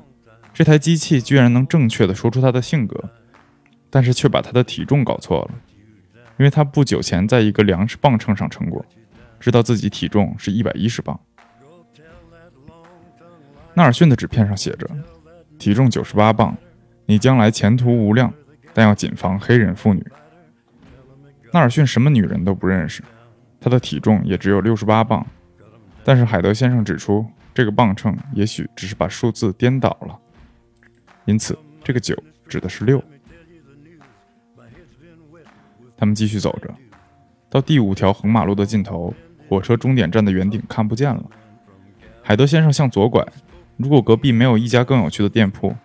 [0.54, 3.10] 这台机器居然能正确地说出他的性格，
[3.90, 5.52] 但是却把他的体重搞错了，
[6.40, 8.84] 因为他不久前在一个粮食磅秤上称过，
[9.40, 11.20] 知道自己体重是一百一十磅。
[13.74, 14.90] 纳尔逊的纸片上写着。
[15.60, 16.58] 体重九十八磅，
[17.06, 18.34] 你将来前途无量，
[18.74, 20.04] 但要谨防黑人妇女。
[21.54, 23.04] 纳尔逊什么女人都不认识，
[23.62, 25.26] 他的体重也只有六十八磅。
[26.04, 30.20] 但是海德先生指出，这个磅秤也许只是把数字颠倒了，
[31.24, 33.02] 因此这个九指的是六。
[35.96, 36.74] 他们继续走着，
[37.50, 39.14] 到第五条横马路的尽头，
[39.48, 41.24] 火车终点站的圆顶看不见了。
[42.24, 43.26] 海德先生向左拐。
[43.78, 45.76] 如果隔壁没有一家更有趣的店铺，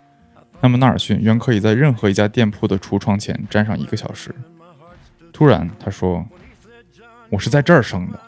[0.61, 4.35] 那么纳尔逊原可以在任何一家店铺的橱窗前站上一个小时。
[5.33, 6.27] 突然，他说
[7.31, 8.21] ：“我是在这儿生的。”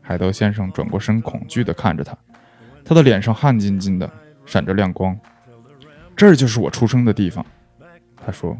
[0.00, 2.16] 海德先生转过身，恐惧地看着他，
[2.84, 4.10] 他的脸上汗津津的，
[4.46, 5.18] 闪着亮光。
[6.16, 7.44] “这儿就是我出生的地方。”
[8.24, 8.56] 他说。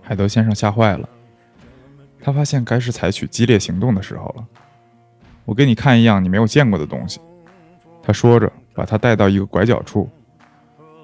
[0.00, 1.06] 海德先生吓坏了，
[2.18, 4.46] 他发现该是采取激烈行动的时候了。
[5.44, 7.20] 我给你看一样你没有见过的东西。
[8.02, 10.08] 他说着，把他带到一个拐角处，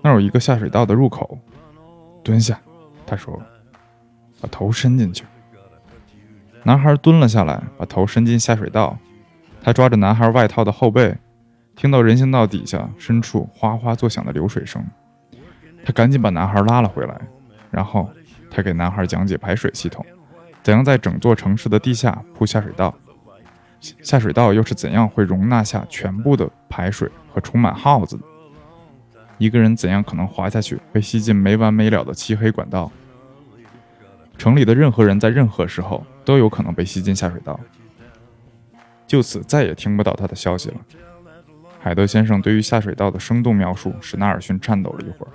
[0.03, 1.39] 那儿有一个下水道的入口。
[2.23, 2.59] 蹲下，
[3.05, 3.39] 他说
[4.41, 5.23] ：“把头伸进去。”
[6.67, 8.99] 男孩蹲了下来，把头伸进下水道。
[9.63, 11.17] 他抓着男孩外套的后背，
[11.77, 14.83] 听到人行道底下深处哗哗作响的流水声。
[15.85, 17.21] 他赶紧把男孩拉了回来，
[17.71, 18.11] 然后
[18.51, 20.05] 他给男孩讲解排水系统，
[20.63, 22.95] 怎样在整座城市的地下铺下水道。
[24.01, 28.19] 下水道又是怎样会容纳下全部的排水和充满耗子？
[29.37, 32.91] 一个人怎样可能滑下去，被吸进没完没了的漆黑管道？
[34.37, 37.59] 城里的任何人在任何时候都有可能被吸进下水道。
[39.07, 40.77] 就此再也听不到他的消息了。
[41.81, 45.33] 海德先生对于下水道的生动描述使纳尔逊颤抖了一会儿。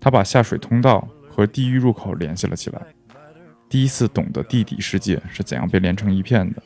[0.00, 2.82] 他把下水通道和地狱入口联系了起来，
[3.68, 6.62] 第一次懂得地底世界是怎样被连成一片的。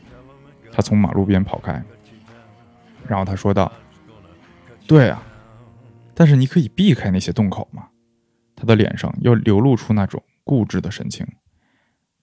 [0.72, 1.82] 他从马路边跑开，
[3.06, 3.70] 然后他说道
[4.88, 5.22] ：“对啊，
[6.14, 7.86] 但是你可以避开那些洞口吗？”
[8.56, 11.26] 他的脸上又流露出那种固执的神情，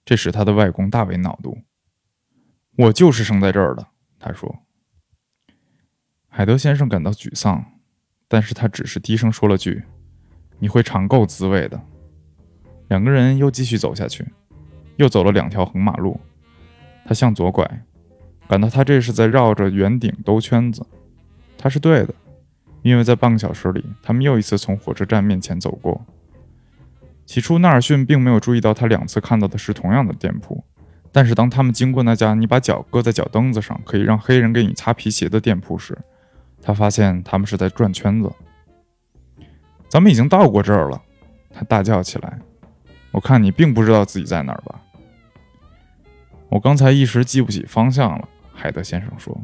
[0.06, 1.64] 这使他的外公大为恼怒。
[2.78, 3.88] “我就是生在这儿的。”
[4.20, 4.60] 他说。
[6.30, 7.66] 海德先生感到沮丧，
[8.28, 9.84] 但是他只是低声说了句
[10.60, 11.82] ：“你会尝够滋味的。”
[12.90, 14.28] 两个人又继续走下去，
[14.98, 16.20] 又走了两条横马路。
[17.06, 17.86] 他向左拐，
[18.48, 20.86] 感到他这是在绕着圆顶兜圈子。
[21.58, 22.14] 他是对的，
[22.84, 26.06] 因为在半个小时里，他们又一次从火车站面前走过。
[27.26, 30.64] 起初，纳尔逊并没有注意到他两次看到的是同样的店铺。
[31.12, 35.98] 但是当他们经过那家你把脚搁在脚蹬子上可以让黑人给你擦皮鞋的店铺时，
[36.62, 38.32] 他发现他们是在转圈子。
[39.88, 41.02] 咱们已经到过这儿了，
[41.52, 42.38] 他大叫起来。
[43.12, 44.82] 我看你并不知道自己在哪儿吧？
[46.50, 49.36] 我刚才一时记不起方向了，海德先生说。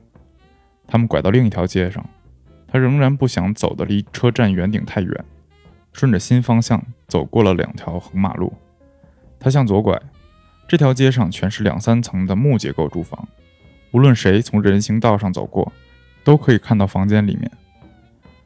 [0.87, 2.05] 他们拐到另一条街上，
[2.67, 5.25] 他仍然不想走的离车站圆顶太远，
[5.93, 8.53] 顺着新方向走过了两条横马路。
[9.39, 10.01] 他向左拐。
[10.67, 13.27] 这条街上全是两三层的木结构住房，
[13.91, 15.73] 无论谁从人行道上走过，
[16.23, 17.51] 都可以看到房间里面。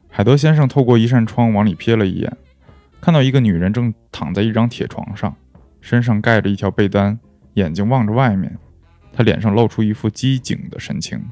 [0.08, 2.36] 海德先生透过一扇窗往里瞥了一眼，
[3.00, 5.36] 看到一个女人正躺在一张铁床上，
[5.80, 7.16] 身上盖着一条被单，
[7.54, 8.58] 眼睛望着外面。
[9.12, 11.22] 她脸上露出一副机警的神情，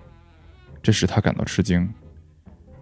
[0.80, 1.92] 这使他感到吃惊。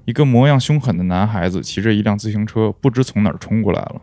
[0.04, 4.02] 一个模样凶狠的男孩子骑着一辆自行车，不知从哪儿冲过来了，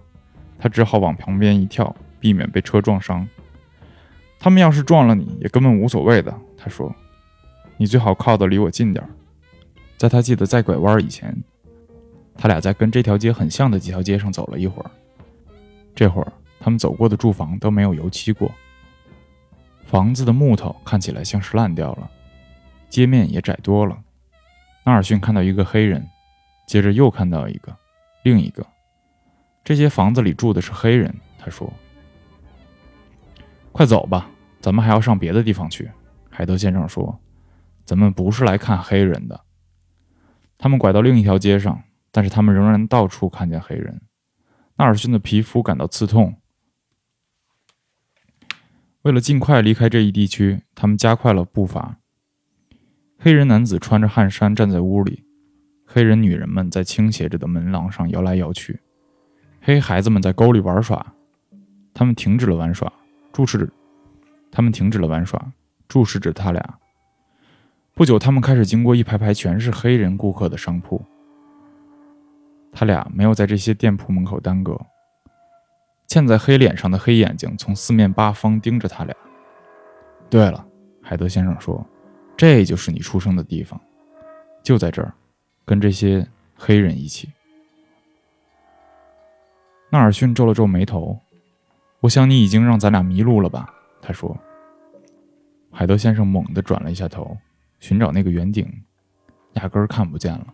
[0.57, 3.27] 他只好往旁边一跳，避免被车撞伤。
[4.39, 6.33] 他们要是撞了你，也根本无所谓的。
[6.57, 6.95] 他说
[7.75, 9.09] ：“你最好靠得离我近点儿。”
[9.97, 11.35] 在他记得在拐弯以前，
[12.38, 14.89] 他俩在跟这条街很像的几条街上走了一会儿。
[15.93, 16.31] 这会儿，
[16.62, 18.49] 他们走过的住房都没有油漆过，
[19.85, 22.09] 房子的木头看起来像是烂掉了，
[22.88, 23.97] 街面也窄多了。
[24.89, 26.04] 纳尔逊看到一个黑人，
[26.65, 27.78] 接着又看到一个，
[28.23, 28.65] 另一个。
[29.63, 31.71] 这些房子里住的是黑人，他说。
[33.71, 34.28] 快走吧，
[34.60, 35.91] 咱们还要上别的地方去。”
[36.28, 37.19] 海德先生说
[37.86, 39.39] ，“咱们不是来看黑人的。”
[40.58, 44.02] 他们拐到另一条街上，但是他们仍然到处看见黑人。
[44.78, 46.41] 纳尔逊的皮肤感到刺痛。
[49.04, 51.97] 为了尽快离开这一地区，他们加快了步伐。
[53.21, 55.25] 黑人男子穿着汗衫站在屋里，
[55.86, 58.79] 黑人女人们在倾斜着的门廊上摇来摇去，
[59.62, 61.05] 黑孩子们在沟里玩耍。
[61.93, 62.91] 他们停止了玩耍。
[63.34, 63.67] 注视着，
[64.49, 65.51] 他们停止了玩耍，
[65.89, 66.79] 注视着他俩。
[67.93, 71.03] 不久，他们开始经过一排排全是黑人顾客的商铺。
[72.71, 74.79] 他俩没有在这些店铺门口耽搁。
[76.08, 79.13] 嵌在黑脸上的黑眼睛从四面八方盯着他俩。
[80.29, 80.65] 对了，
[81.01, 81.86] 海德先生说
[82.39, 83.78] ：“这就是你出生的地方，
[84.63, 85.13] 就在这儿，
[85.65, 86.25] 跟这些
[86.56, 87.28] 黑人一起。”
[89.91, 91.19] 纳尔逊皱了皱眉头。
[91.99, 93.73] 我想你已经让咱俩迷路了吧？
[94.02, 94.38] 他说。
[95.69, 97.38] 海德先生猛地转了一下头，
[97.82, 98.65] 寻找那个圆顶，
[99.56, 100.47] 压根儿看不见了。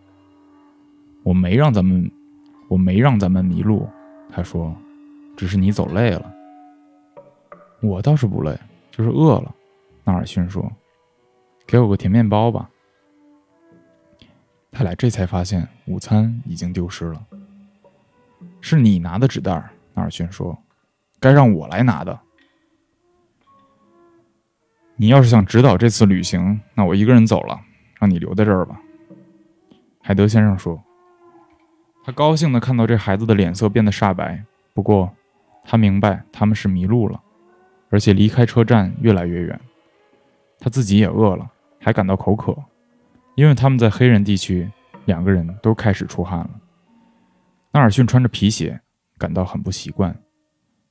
[1.21, 2.11] 我没让咱们，
[2.67, 3.87] 我没让咱们迷路。
[4.31, 4.75] 他说，
[5.37, 6.33] 只是你走累了。
[7.83, 9.53] 我倒是不累，就是饿了。
[10.03, 10.67] 纳尔逊说
[11.65, 12.69] ：“给我个甜面包吧。”
[14.71, 17.25] 他俩这才发现午餐已经丢失了。
[18.61, 20.57] 是你拿的纸袋，纳尔逊说。
[21.19, 22.19] 该让我来拿的。
[24.95, 27.59] 你要是想指导这次旅行，那我一个人走了，
[27.99, 28.79] 让你留在这儿吧。”
[30.01, 30.81] 海德先生说。
[32.03, 34.43] 他高兴的看到这孩子的脸色变得煞白，
[34.75, 35.11] 不过
[35.63, 37.19] 他明白他们是迷路了，
[37.89, 39.59] 而且离开车站越来越远。
[40.59, 41.51] 他自己也饿了，
[41.85, 42.57] 还感到口渴，
[43.35, 44.67] 因为他们在黑人地区，
[45.05, 46.49] 两个人都开始出汗了。
[47.71, 48.81] 纳尔逊穿着皮鞋，
[49.19, 50.19] 感到很不习惯。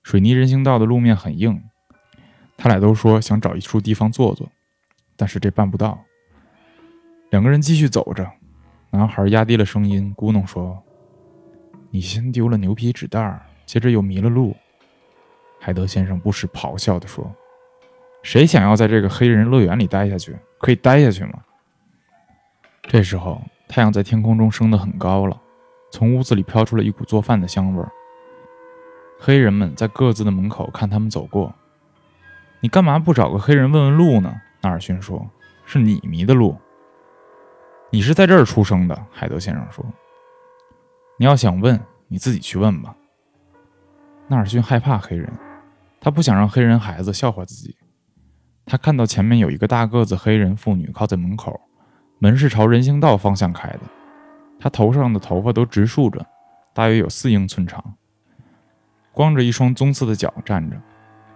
[0.04, 1.60] 水泥人行道的路面很硬，
[2.56, 4.48] 他俩都说想找一处地方坐坐，
[5.16, 5.98] 但是这办不到。
[7.30, 8.30] 两个人继续走着，
[8.90, 10.80] 男孩压低了声音咕哝说
[11.90, 14.54] ：“你先丢了牛皮纸袋，接着又迷了路。”
[15.58, 17.34] 海德先生不时咆哮地说
[18.22, 20.36] ：“谁想要在这个黑人乐园里待下去？
[20.64, 21.44] 可以待下去吗？”
[22.88, 25.38] 这时候，太阳在天空中升得很高了，
[25.92, 27.92] 从屋子里飘出了一股做饭的香味儿。
[29.20, 31.54] 黑人们在各自的门口看他们走过。
[32.60, 34.34] 你干嘛不找个黑人问问路呢？
[34.62, 35.30] 纳尔逊说
[35.66, 36.56] ：“是你迷的路。
[37.90, 39.84] 你是在这儿出生的。”海德先生说
[41.18, 42.96] ：“你要想问，你自己去问吧。”
[44.28, 45.30] 纳尔逊害怕黑人，
[46.00, 47.76] 他不想让黑人孩子笑话自己。
[48.66, 51.60] 他看到前面有一个大个子黑人妇女靠在门口，
[52.18, 53.80] 门是朝人行道方向开的。
[54.58, 56.24] 她头上的头发都直竖着，
[56.72, 57.94] 大约有四英寸长，
[59.12, 60.76] 光着一双棕色的脚站着，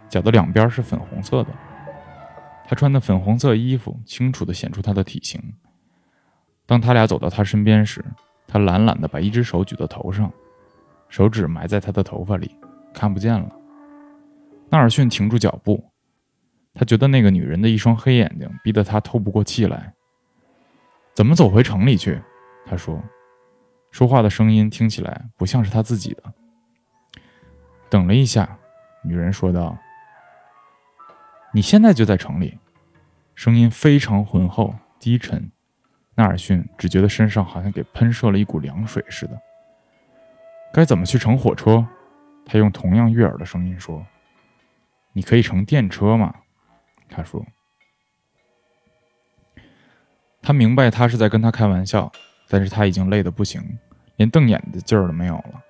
[0.09, 1.51] 脚的两边是粉红色的。
[2.67, 5.43] 她穿的粉红色衣服清楚地显出她的体型。
[6.65, 8.05] 当他俩走到她身边时，
[8.47, 10.33] 他懒懒地把一只手举到头上，
[11.09, 12.57] 手指埋在她的头发里。
[12.95, 13.49] 看不见了。
[14.71, 15.85] 纳尔逊停住脚步，
[16.79, 19.93] 他觉得那个女人的一双黑眼睛逼得他透不过气来。
[21.13, 22.23] 怎么走回城里去？
[22.65, 23.03] 他说，
[23.91, 26.23] 说话的声音听起来不像是他自己的。
[27.91, 28.57] 等了一下，
[29.03, 29.77] 女人说道
[31.53, 32.57] ：“你现在就在城里。”
[33.35, 35.51] 声音非常浑厚低沉，
[36.15, 39.37] 纳尔逊只觉得身上好像给喷射了一股凉水似的。
[40.73, 41.85] 该怎么去乘火车？
[42.47, 44.07] 他用同样悦耳的声音说
[45.13, 46.33] ：“你可以乘电车吗？”
[47.09, 47.45] 他说。
[50.41, 52.11] 他明白他是在跟他开玩笑，
[52.49, 53.63] 但是他已经累得不行，
[54.17, 55.63] 连瞪眼的劲儿都没有了。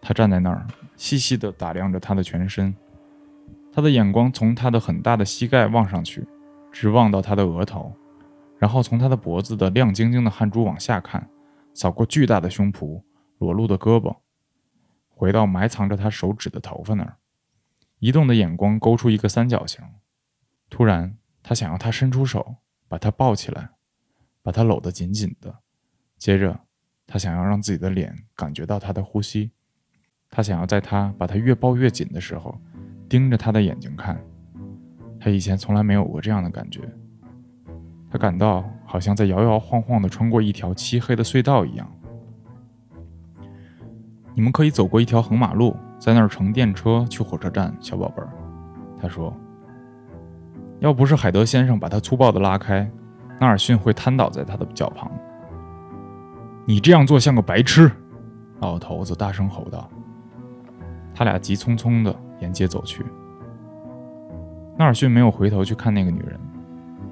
[0.00, 2.74] 他站在那儿，细细地打量着他的全身，
[3.72, 6.26] 他的眼光从他的很大的膝盖望上去，
[6.72, 7.94] 直望到他的额头，
[8.58, 11.28] 然后从他的脖子的亮晶晶的汗珠往下看，
[11.74, 13.02] 扫过巨大的胸脯、
[13.38, 14.16] 裸露的胳膊。
[15.10, 17.16] 回到埋藏着他手指的头发那儿，
[17.98, 19.84] 移动的眼光勾出一个三角形。
[20.74, 22.56] 突然，他想要他伸出手，
[22.88, 23.68] 把他抱起来，
[24.42, 25.54] 把他搂得紧紧的。
[26.16, 26.58] 接着，
[27.06, 29.52] 他想要让自己的脸感觉到他的呼吸。
[30.30, 32.58] 他想要在他把他越抱越紧的时候，
[33.06, 34.18] 盯着他的眼睛看。
[35.20, 36.80] 他以前从来没有过这样的感觉。
[38.10, 41.92] 他感到好像在摇摇晃晃地穿过一条漆黑的隧道一样。
[44.34, 48.32] 你们可以走过一条横马路，在那儿乘电车去火车站，小宝贝儿。
[48.98, 49.36] 他说
[50.82, 52.90] ：“要不是海德先生把他粗暴地拉开，
[53.40, 55.08] 纳尔逊会瘫倒在他的脚旁。”
[56.66, 57.88] 你这样做像个白痴！
[58.58, 59.88] 老头子大声吼道。
[61.14, 63.06] 他俩急匆匆地沿街走去。
[64.76, 66.40] 纳尔逊没有回头去看那个女人，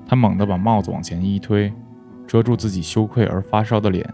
[0.05, 1.73] 他猛地把帽子往前一推，
[2.27, 4.05] 遮住自己羞愧而发烧的脸。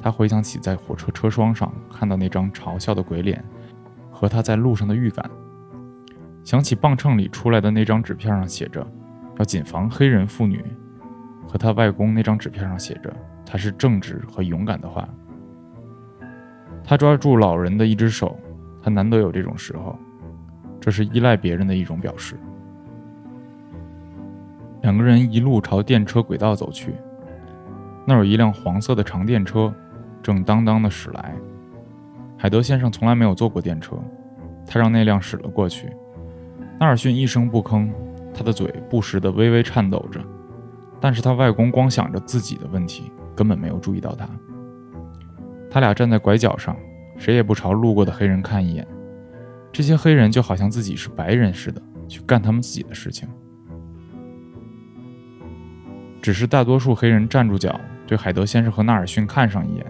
[0.00, 3.42] 他回想起在火车车窗上看到那张嘲笑的鬼脸，
[4.12, 5.28] 和他在路上的预感，
[6.46, 8.86] 想起磅秤里出来的那张纸片上写着
[9.36, 10.64] “要谨防黑人妇女”，
[11.44, 13.12] 和他外公那张纸片上写着
[13.44, 15.08] “他是正直和勇敢”的话。
[16.84, 18.38] 他抓住老人的一只手，
[18.80, 19.98] 他难得有这种时候，
[20.80, 22.36] 这是依赖别人的一种表示。
[24.82, 26.94] 两个人一路朝电车轨道走去，
[28.06, 29.74] 那有一辆黄色的长电车。
[30.22, 31.34] 正当当的驶来，
[32.38, 33.96] 海德先生从来没有坐过电车，
[34.64, 35.88] 他让那辆驶了过去。
[36.78, 37.90] 纳尔逊一声不吭，
[38.34, 40.20] 他的嘴不时地微微颤抖着，
[41.00, 44.28] 但是他外公光想着自己的问题，根本没有注意到他。
[45.70, 46.76] 他俩站在拐角上，
[47.16, 48.86] 谁也不朝路过的黑人看一眼。
[49.72, 53.28] 这些黑人就好像自己是白人似的，去干他们自己的事情。
[56.20, 59.86] 只是大多数黑人站住脚，对海德先生和纳尔逊看上一眼。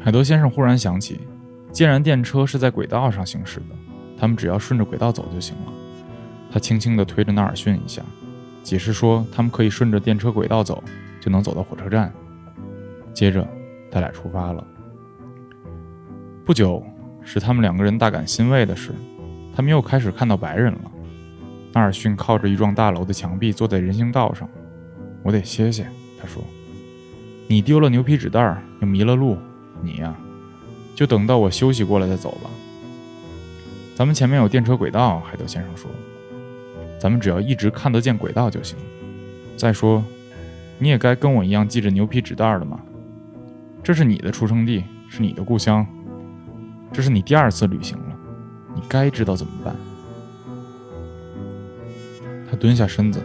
[0.00, 1.20] 海德先生忽然想起，
[1.74, 3.74] 既然电车是在轨道上行驶的，
[4.16, 5.72] 他们只要顺着轨道走就行了。
[6.48, 8.00] 他轻轻地推着纳尔逊一下，
[8.62, 10.80] 解释说他们可以顺着电车轨道走，
[11.20, 12.12] 就能走到火车站。
[13.12, 13.44] 接着，
[13.90, 14.64] 他俩出发了。
[16.44, 16.80] 不久，
[17.24, 18.92] 使他们两个人大感欣慰的是，
[19.52, 20.92] 他们又开始看到白人了。
[21.72, 24.48] 纳尔逊靠着一幢大楼的墙壁坐在人行道上。
[25.24, 25.84] “我得歇歇。”
[26.22, 26.40] 他说
[27.48, 29.36] ，“你丢了牛皮纸袋，又迷了路。”
[29.82, 30.14] 你呀，
[30.94, 32.50] 就等到我休息过来再走吧。
[33.96, 35.90] 咱们前面有电车轨道，海德先生说，
[36.98, 38.76] 咱们只要一直看得见轨道就行。
[39.56, 40.04] 再说，
[40.78, 42.80] 你也该跟我一样系着牛皮纸袋的嘛。
[43.82, 45.86] 这是你的出生地，是你的故乡，
[46.92, 48.16] 这是你第二次旅行了，
[48.74, 49.76] 你该知道怎么办。
[52.50, 53.22] 他蹲下身子，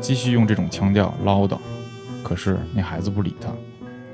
[0.00, 1.58] 继续用这种腔调唠叨，
[2.22, 3.48] 可是那孩子不理他，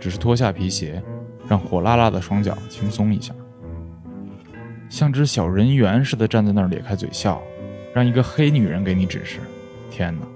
[0.00, 1.02] 只是脱下皮鞋。
[1.48, 3.34] 让火辣辣的双脚轻松一下，
[4.88, 7.42] 像只小人猿似的站在那儿咧开嘴笑，
[7.94, 9.40] 让一个黑女人给你指示。
[9.90, 10.26] 天哪，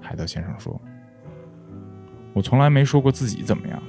[0.00, 0.80] 海德先生说。
[2.34, 3.82] 我从来没说过自己怎么样，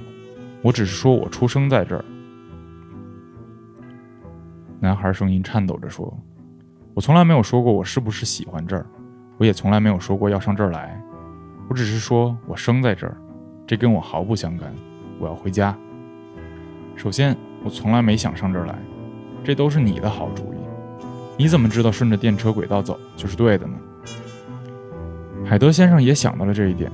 [0.61, 2.05] 我只是说我出生在这儿。”
[4.79, 6.13] 男孩声音颤抖着说
[6.93, 8.85] ：“我从来没有说过我是不是喜欢这儿，
[9.37, 11.01] 我也从来没有说过要上这儿来。
[11.69, 13.15] 我只是说我生在这儿，
[13.65, 14.69] 这跟我毫不相干。
[15.19, 15.73] 我要回家。
[16.95, 18.75] 首先，我从来没想上这儿来，
[19.43, 20.57] 这都是你的好主意。
[21.37, 23.73] 你怎么知道顺着电车轨道走就是对的呢？”
[25.45, 26.91] 海德先生也想到了这一点。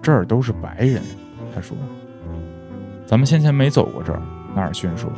[0.00, 1.02] 这儿都是白人，
[1.54, 1.76] 他说
[3.06, 4.20] ：“咱们先前没走过这儿。”
[4.54, 5.10] 纳尔逊说。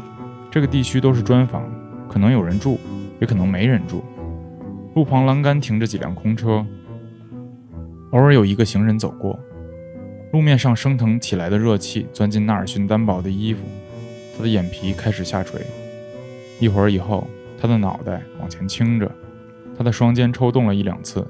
[0.50, 1.64] 这个地区都是砖房，
[2.08, 2.78] 可能有人住，
[3.20, 4.04] 也可能没人住。
[4.94, 6.64] 路旁栏杆停着几辆空车，
[8.12, 9.38] 偶尔有一个行人走过。
[10.34, 13.62] 路面上升腾起来的热气钻进纳尔逊单薄的衣服，
[14.36, 15.64] 他的眼皮开始下垂。
[16.58, 17.24] 一会儿以后，
[17.56, 19.08] 他的脑袋往前倾着，
[19.78, 21.24] 他的双肩抽动了一两次，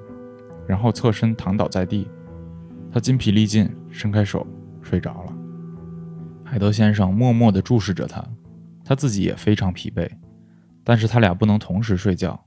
[0.66, 2.08] 然后侧身躺倒在地。
[2.90, 4.46] 他筋疲力尽，伸开手
[4.80, 5.36] 睡着了。
[6.42, 8.24] 海德先生默默地注视着他。
[8.86, 10.08] 他自己也非常疲惫，
[10.82, 12.42] 但是他俩不能同时睡觉。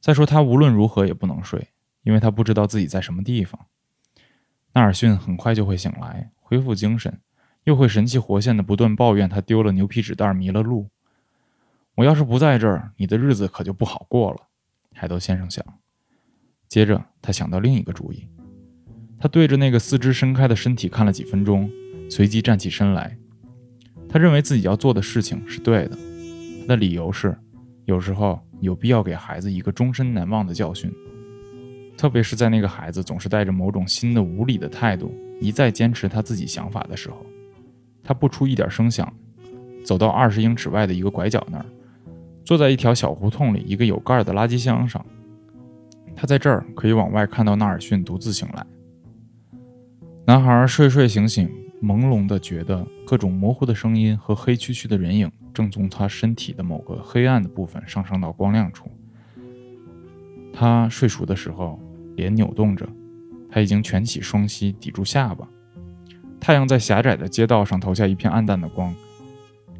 [0.00, 1.68] 再说，他无论如何也不能睡，
[2.02, 3.66] 因为他不知道自己在什么地方。
[4.74, 7.20] 纳尔逊很快就会醒来，恢复精神，
[7.62, 10.88] 又会神气活现的不断抱怨他丢了牛皮纸袋，迷了路。
[11.94, 14.48] 我要是不在这儿，你的日子可就不好过了。
[14.92, 15.64] 海德先生想。
[16.68, 18.28] 接着，他想到另一个主意。
[19.16, 21.70] 他对着那个四肢伸开的身体看了几分钟，
[22.10, 23.16] 随即站起身来。
[24.08, 25.96] 他认为自己要做的事情是对的，
[26.62, 27.38] 他的理由是，
[27.84, 30.92] 有时候有必要给孩子一个终身难忘的教训，
[31.96, 37.24] 特别是在那个孩子总是带着某种新的无理的态度，一再坚持他自己想法的时候。
[38.02, 39.12] 他不出一点声响，
[39.84, 41.66] 走到二十英尺外的一个拐角那儿，
[42.44, 45.04] 坐在一条小胡同里一个有盖的垃圾箱上。
[46.14, 48.66] 他在这儿可以往外看到纳尔逊独自醒来。
[50.26, 51.48] 男孩睡睡醒醒。
[51.82, 58.88] 朦胧的觉得各种模糊的声音和黑黢黢的人影正从他身体的某个黑暗的部分上升到光亮处。
[60.56, 61.78] 他睡熟的时候，
[62.14, 62.88] 脸扭动着，
[63.50, 65.48] 他已经蜷起双膝抵住下巴。
[66.38, 68.94] 太阳在狭窄的街道上投下一片暗淡的光，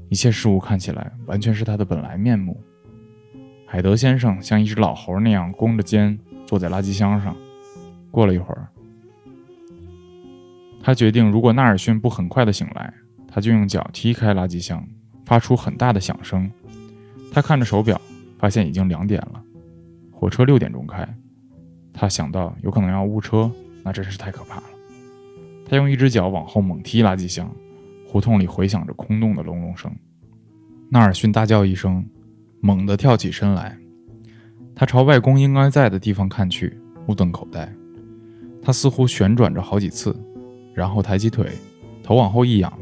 [0.09, 2.61] 一切事物看起来完全是他的本来面目。
[3.66, 7.37] 海德先生像一只老猴那样弓着肩坐在垃圾箱上。
[8.11, 8.68] 过了一会儿。
[10.83, 12.93] 他决定，如果纳尔逊不很快的醒来，
[13.27, 14.87] 他就用脚踢开垃圾箱，
[15.25, 16.51] 发出很大的响声。
[17.33, 18.01] 他看着手表，
[18.39, 19.43] 发现已经两点了，
[20.25, 21.07] 火车六点钟开。
[21.93, 23.51] 他想到有可能要误车，
[23.83, 24.62] 那真是太可怕了。
[25.68, 27.55] 他用一只脚往后猛踢垃圾箱，
[28.09, 29.95] 胡同里回响着空洞的隆隆声。
[30.89, 32.03] 纳尔逊大叫一声，
[32.62, 33.77] 猛地跳起身来。
[34.75, 36.75] 他朝外公应该在的地方看去，
[37.07, 37.70] 目瞪口呆。
[38.62, 40.18] 他似乎旋转着好几次。
[40.72, 41.53] 然后抬起腿，
[42.03, 42.72] 头往后一仰，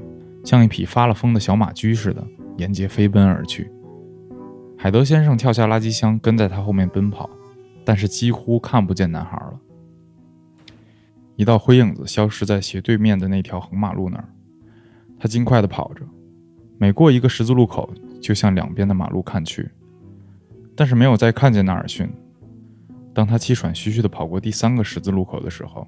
[0.44, 2.24] 像一匹发了疯的小马驹似的
[2.58, 3.68] 沿街飞奔而去。
[4.82, 7.30] 海德先生跳下垃圾箱，跟在他后面奔跑，
[7.84, 9.56] 但是几乎看不见男孩了。
[11.36, 14.28] 一道灰影子消失在斜对面的那条横马路那儿，
[15.20, 16.04] 他尽快地跑着，
[16.78, 19.70] 每过一个十字路口，就向两边的马路看去，
[20.74, 22.12] 但是没有再看见纳尔逊。
[23.14, 25.86] 当他气喘吁吁地跑过第三个十字路口的时候，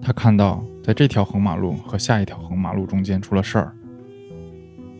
[0.00, 3.74] 他看到，在这条横马路和下一条横马路中间出了事儿。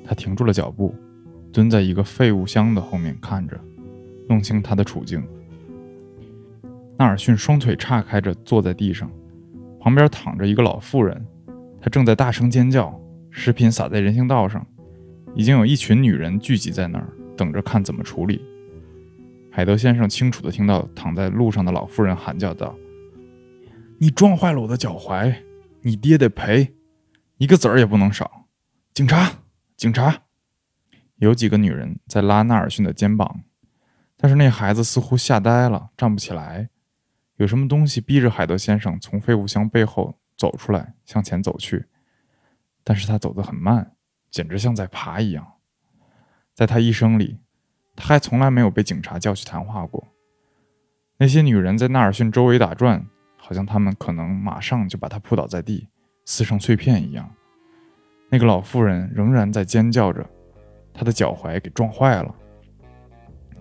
[0.04, 0.92] 他停住了脚步，
[1.53, 3.61] 蹲在一个废物箱的后面看着，
[4.28, 5.22] 弄清他的处境。
[6.96, 9.11] 纳尔逊双腿岔开着坐在地上，
[9.78, 11.26] 旁边躺着一个老妇人，
[11.80, 12.98] 她正在大声尖叫，
[13.30, 14.66] 食品洒在人行道上，
[15.34, 18.40] 已经有一群女人聚集在那儿，等着看怎么处理。
[19.50, 22.74] 海德先生清楚地听到躺在路上的老妇人喊叫道。
[23.98, 25.34] 你撞坏了我的脚踝，
[25.82, 26.72] 你爹得赔，
[27.36, 28.46] 一个子儿也不能少。
[28.94, 29.30] 警察，
[29.76, 30.21] 警察！
[31.26, 33.42] 有几个女人在拉纳尔逊的肩膀，
[34.16, 36.68] 但是那孩子似乎吓呆了，站不起来。
[37.36, 41.86] 有什么东西逼着海德先生从废物箱背后走出来，向前走去，
[42.82, 43.92] 但是他走得很慢，
[44.30, 45.46] 简直像在爬一样。
[46.54, 47.38] 在他一生里，
[47.94, 50.08] 他还从来没有被警察叫去谈话过。
[51.18, 53.06] 那些女人在纳尔逊周围打转。
[53.44, 55.88] 好像他们可能马上就把他扑倒在地，
[56.24, 57.28] 撕成碎片一样。
[58.30, 60.24] 那个老妇人仍然在尖叫着，
[60.93, 62.34] 他的脚踝给撞坏了。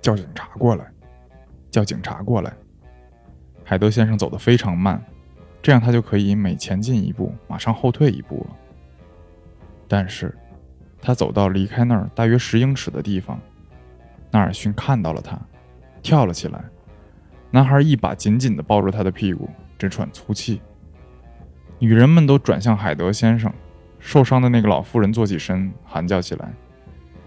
[0.02, 0.86] 叫警察过来！
[1.70, 2.52] 叫警察过来！
[3.64, 5.02] 海德先生走得非常慢，
[5.62, 8.56] 这样他就可以每前进一步，马上后退一步了。
[9.88, 10.36] 但是，
[11.02, 13.40] 他走到离开那儿大约十英尺的地方，
[14.32, 15.40] 纳尔逊看到了他，
[16.02, 16.64] 跳了起来。
[17.52, 19.50] 男孩一把紧紧地抱住他的屁股。
[19.78, 20.62] 直喘粗气，
[21.80, 23.52] 女人们都转向海德先生。
[23.98, 26.54] 受伤的那个老妇人坐起身，喊叫起来：“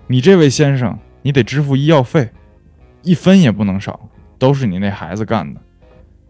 [0.07, 2.31] 你这位先生，你得支付医药费，
[3.03, 3.99] 一分也不能少，
[4.39, 5.61] 都是你那孩子干的。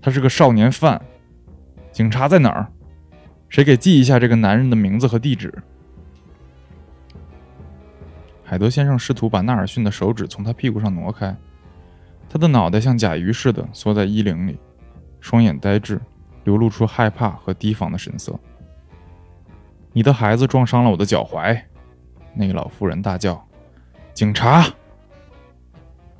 [0.00, 1.00] 他是个少年犯。
[1.90, 2.68] 警察在哪儿？
[3.48, 5.52] 谁给记一下这个男人的名字和地址？”
[8.44, 11.34] 海德先生试图把纳尔逊的手指从他屁股上挪开，
[12.28, 14.58] 他的脑袋像甲鱼似的缩在衣领里，
[15.20, 16.00] 双眼呆滞，
[16.44, 18.38] 流露出害怕和提防的神色。
[19.92, 21.58] 你的孩子撞伤了我的脚踝，
[22.34, 23.46] 那个老妇人大叫
[24.14, 24.64] ：“警察！”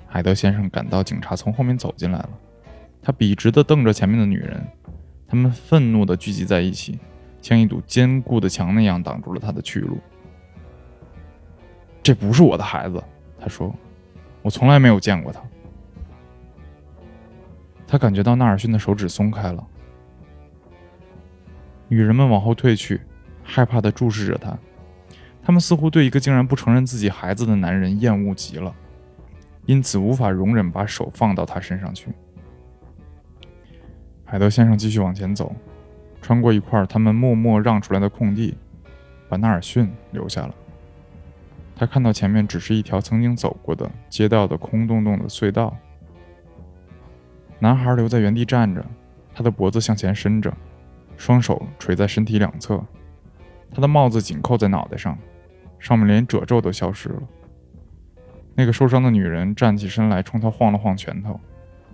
[0.07, 2.31] 海德先生感到警察从后面走进来了，
[3.01, 4.63] 他笔直地瞪着前面的女人，
[5.27, 6.99] 他们愤怒地聚集在一起，
[7.41, 9.99] 像一堵坚固的墙那样挡住了他的去路。
[12.03, 13.03] 这不是我的孩子，
[13.41, 13.75] 他说
[14.43, 15.41] ：“我从来没有见过他。”
[17.89, 19.67] 他感觉到纳尔逊的手指松开了，
[21.89, 23.01] 女人们往后退去。
[23.47, 24.57] 害怕地注视着他，
[25.45, 28.75] 他们似乎对一个竟然不承认自己孩子的男人厌恶极了，
[29.67, 32.09] 因此无法容忍把手放到他身上去。
[34.25, 35.55] 海德先生继续往前走，
[36.23, 38.57] 穿过一块他们默默让出来的空地，
[39.29, 40.55] 把纳尔逊留下了。
[41.77, 45.77] 他看到前面只是一条曾经走过的街道的空洞洞的隧道。
[47.59, 48.85] 男孩留在原地站着，
[49.35, 50.53] 他的脖子向前伸着，
[51.17, 52.83] 双手垂在身体两侧。
[53.73, 55.19] 他的帽子紧扣在脑袋上，
[55.85, 57.23] 上面连褶皱都消失了。
[58.55, 61.39] 那个受伤的女人站起身来，冲他晃了晃拳头，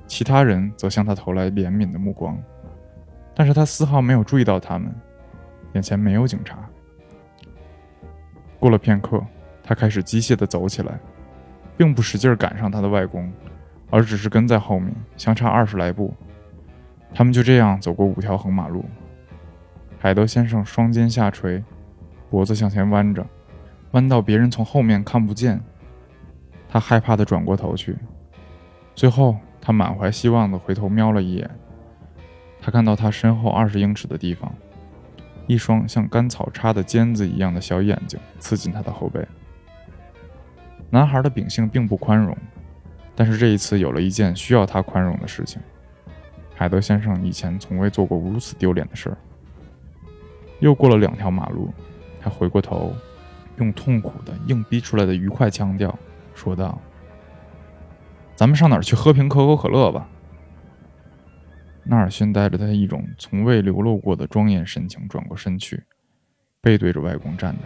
[0.06, 2.40] 其他人则向他投来怜悯的目光，
[3.34, 4.94] 但是他丝毫没有注意到他们，
[5.72, 6.56] 眼前没有警察。
[8.60, 9.20] 过了片刻，
[9.64, 10.96] 他开始机械地走起来，
[11.76, 13.28] 并不使劲赶上他的外公，
[13.90, 16.14] 而只是跟在后面，相差二十来步。
[17.12, 18.84] 他们就这样走过五条横马路。
[19.98, 21.60] 海德先生双肩下垂，
[22.30, 23.26] 脖子向前弯着，
[23.92, 25.60] 弯到别人从后面看不见。
[26.68, 27.96] 他害怕地转过头去，
[28.94, 31.50] 最后他满怀希望地回头瞄了一眼。
[32.60, 34.54] 他看到他身后二十英尺的地方，
[35.48, 39.26] 一双像干草叉的尖子一样的小眼睛刺进他的后背。
[40.90, 42.36] 男孩的秉性并不宽容，
[43.16, 45.60] 但是这一次有了一件需要他宽容的事情。
[46.54, 49.16] 海德先生以前从未做过如此丢脸的事儿。
[50.60, 51.72] 又过了两条马路，
[52.20, 52.94] 他回过头，
[53.60, 55.96] 用痛苦的硬逼出来的愉快腔调
[56.34, 56.80] 说道
[58.34, 60.08] ：“咱们上哪儿去喝瓶可口可乐吧？”
[61.84, 65.82] 纳尔逊带着他一种从未流露过的庄严神情转过身去，
[66.60, 67.62] 背对着外公站着。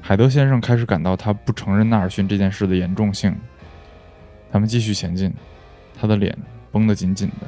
[0.00, 3.34] 海德先生开始感到他不承认纳尔逊这件事的严重性。
[4.50, 5.32] 他们继续前进，
[5.98, 6.36] 他的脸
[6.70, 7.46] 绷得紧紧的，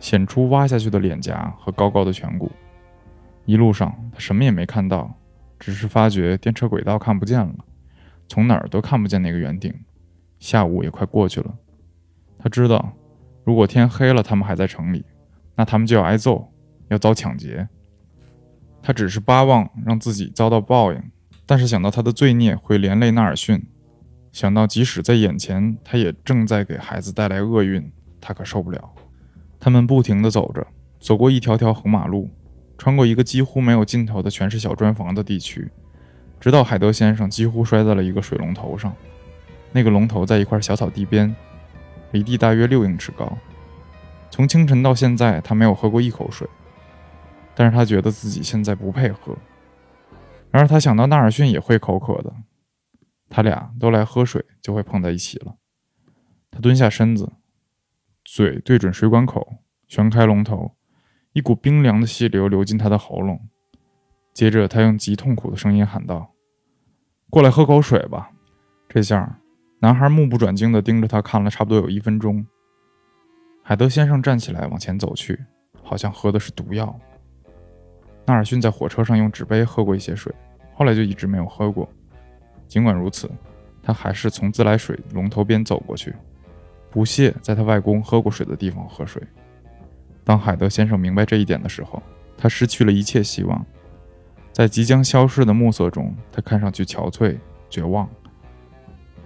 [0.00, 2.50] 显出挖下去的脸颊和高高的颧骨。
[3.44, 5.14] 一路上，他什么也没看到，
[5.58, 7.54] 只是发觉电车轨道看不见了，
[8.28, 9.72] 从哪儿都看不见那个圆顶。
[10.38, 11.54] 下午也快过去了，
[12.38, 12.92] 他知道，
[13.42, 15.04] 如果天黑了，他们还在城里，
[15.54, 16.52] 那他们就要挨揍，
[16.88, 17.68] 要遭抢劫。
[18.82, 21.02] 他只是巴望让自己遭到报应，
[21.46, 23.66] 但是想到他的罪孽会连累纳尔逊，
[24.30, 27.90] 想到即使在眼前，他也正在给孩子带来厄运，
[28.20, 28.92] 他可受不了。
[29.58, 30.64] 他们不停地走着，
[31.00, 32.30] 走过一条条横马路。
[32.78, 35.70] 穿过一个几乎没有尽头的全是小砖房的地区，
[36.38, 38.94] 直到海德先生几乎摔在了一个水龙头上。
[39.72, 41.34] 那个龙头在一块小草地边，
[42.12, 43.36] 离地大约六英尺高。
[44.30, 46.48] 从清晨到现在，他没有喝过一口水，
[47.54, 49.36] 但是他觉得自己现在不配喝。
[50.50, 52.32] 然而他想到纳尔逊也会口渴的，
[53.28, 55.56] 他俩都来喝水，就会碰在一起了。
[56.50, 57.32] 他蹲下身子，
[58.24, 59.58] 嘴对准水管口，
[59.88, 60.75] 旋开龙头。
[61.36, 63.38] 一股冰凉的细流流进他的喉咙，
[64.32, 66.32] 接着他用极痛苦的声音喊道
[67.28, 68.30] ：“过来喝口水吧。”
[68.88, 69.38] 这下，
[69.80, 72.46] 男孩目不转睛地盯着他看了差不多有一分钟。
[73.62, 75.38] 海德先生站起来往前走去，
[75.82, 76.98] 好像喝的是毒药。
[78.24, 80.34] 纳尔逊在火车上用纸杯喝过一些水，
[80.72, 81.86] 后来就一直没有喝过。
[82.66, 83.30] 尽管如此，
[83.82, 86.16] 他还是从自来水龙头边走过去，
[86.90, 89.22] 不屑在他外公喝过水的地方喝水。
[90.26, 92.02] 当海德先生明白这一点的时候，
[92.36, 93.64] 他失去了一切希望。
[94.52, 97.36] 在即将消逝的暮色中，他看上去憔悴、
[97.70, 98.08] 绝望。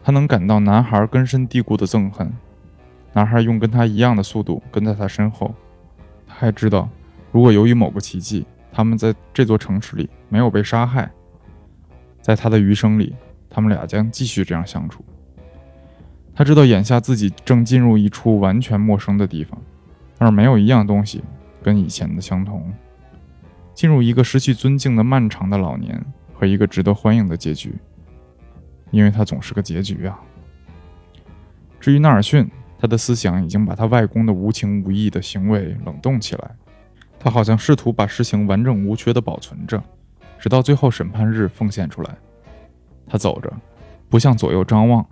[0.05, 2.31] 他能感到男孩根深蒂固的憎恨。
[3.15, 5.55] 男孩用跟他一样的速度跟在他身后。
[6.27, 6.87] 他还知道，
[7.33, 11.11] 如果由于某个奇迹，他们在这座城市里没有被杀害，
[12.21, 13.17] 在他的余生里，
[13.49, 15.03] 他们俩将继续这样相处。
[16.35, 19.59] 他知道眼下自己正进入一处完全陌生的地方。
[20.21, 21.25] 而没有一样东西
[21.63, 22.73] 跟以前的相同。
[23.75, 25.99] 进入一个失去尊敬的漫长的老年
[26.35, 27.75] 和一个值得欢迎的结局，
[28.91, 30.21] 因为它总是个结局啊。
[31.81, 32.47] 至于纳尔逊，
[32.79, 36.51] 他的思想已经把他外公的无情无义的行为冷冻起来，
[37.19, 39.83] 他好像试图把事情完整无缺地保存着，
[40.39, 42.15] 直到最后审判日奉献出来。
[43.07, 43.51] 他走着，
[44.11, 45.07] 不向左右张望，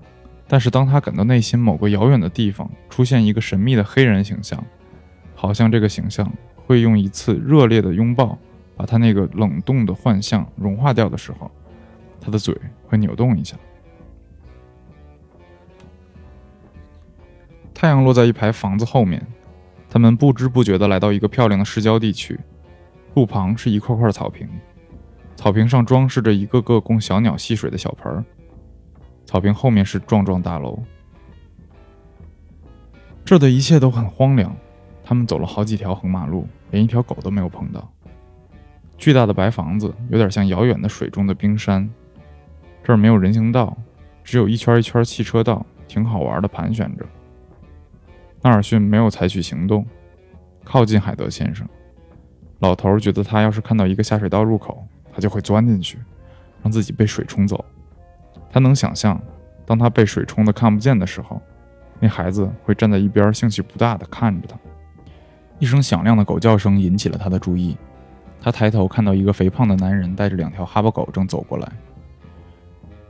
[0.47, 4.63] 但是当他感到内心某个遥远的地方出现一个神秘的黑人形象，
[5.39, 6.31] 好像这个形象
[6.67, 8.37] 会用一次热烈的拥抱。
[8.77, 11.51] 把他那个冷冻的幻象融化掉的时候，
[12.21, 13.57] 他的嘴会扭动一下。
[17.75, 19.21] 太阳落在一排房子后面，
[19.91, 22.39] 他们不知不觉地来到一个漂亮的市郊地区。
[23.17, 24.49] 路旁是一块块草坪，
[25.35, 28.25] 草坪上装饰着一个个供小鸟戏水的小盆儿。
[29.27, 30.81] 草坪后面是幢幢大楼。
[33.25, 34.57] 这的一切都很荒凉。
[35.09, 37.91] 他们走了好几条横马路，连一条狗都没有碰到。
[38.99, 41.89] 巨大的白房子有点像遥远的水中的冰山。
[42.85, 43.75] 这儿没有人行道，
[44.23, 47.07] 只有一圈一圈汽车道，挺好玩的，盘旋着。
[48.43, 49.87] 纳尔逊没有采取行动，
[50.63, 51.67] 靠近海德先生。
[52.59, 55.97] 老头觉得他要是看到一个下水道入口，他就会钻进去，
[56.63, 57.65] 让自己被水冲走。
[58.53, 59.19] 他能想象，
[59.65, 61.41] 当他被水冲得看不见的时候，
[61.99, 64.59] 那孩子会站在一边，兴趣不大的看着他。
[65.59, 67.77] 一声响亮的狗叫声引起了他的注意。
[68.41, 71.73] 他抬头看到一个肥胖的男人带着两条哈巴狗正走过来。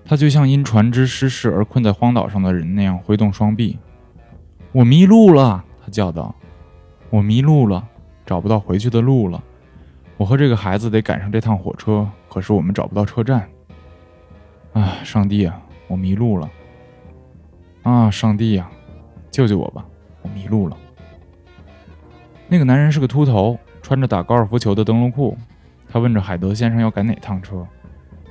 [0.05, 3.79] 他就像因船只失事而困在荒岛上的人那样挥动双臂。
[4.73, 6.35] “我迷路了！”他叫道
[7.11, 7.87] ，“我迷路了，
[8.25, 9.43] 找不到回去的路了。
[10.17, 13.47] 我和这个孩子得赶上这趟火车，可是我们找不到车站。
[14.73, 16.51] 啊，上帝啊，我迷路了！
[17.83, 18.69] 啊，上帝呀，
[19.31, 19.85] 救救我吧！
[20.23, 20.77] 我迷路了。”
[22.49, 23.59] 那个男人是个秃头。
[23.81, 25.35] 穿着打高尔夫球的灯笼裤，
[25.89, 27.67] 他问着海德先生要赶哪趟车。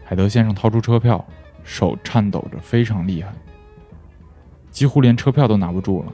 [0.04, 1.26] 海德先生掏出车票，
[1.64, 3.34] 手颤抖着，非常厉害，
[4.70, 6.14] 几乎连车票都拿不住了。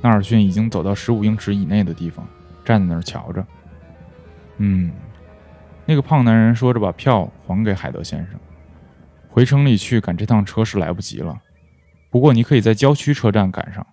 [0.00, 2.24] 纳尔逊已经走到十五英尺以内的地方，
[2.64, 3.44] 站在那儿瞧着。
[4.58, 4.92] 嗯，
[5.84, 8.38] 那个胖男人说着，把票还给海德先生。
[9.28, 11.36] 回城里去赶这趟车是来不及了，
[12.08, 13.84] 不过你可以在郊区车站赶上。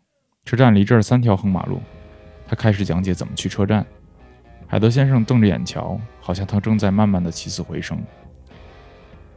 [0.46, 1.82] 车站离这儿三条横马路。
[2.52, 3.86] 他开始讲解怎么去车站。
[4.68, 7.98] 海德先生瞪着眼瞧，好像他正在慢慢的起死回生。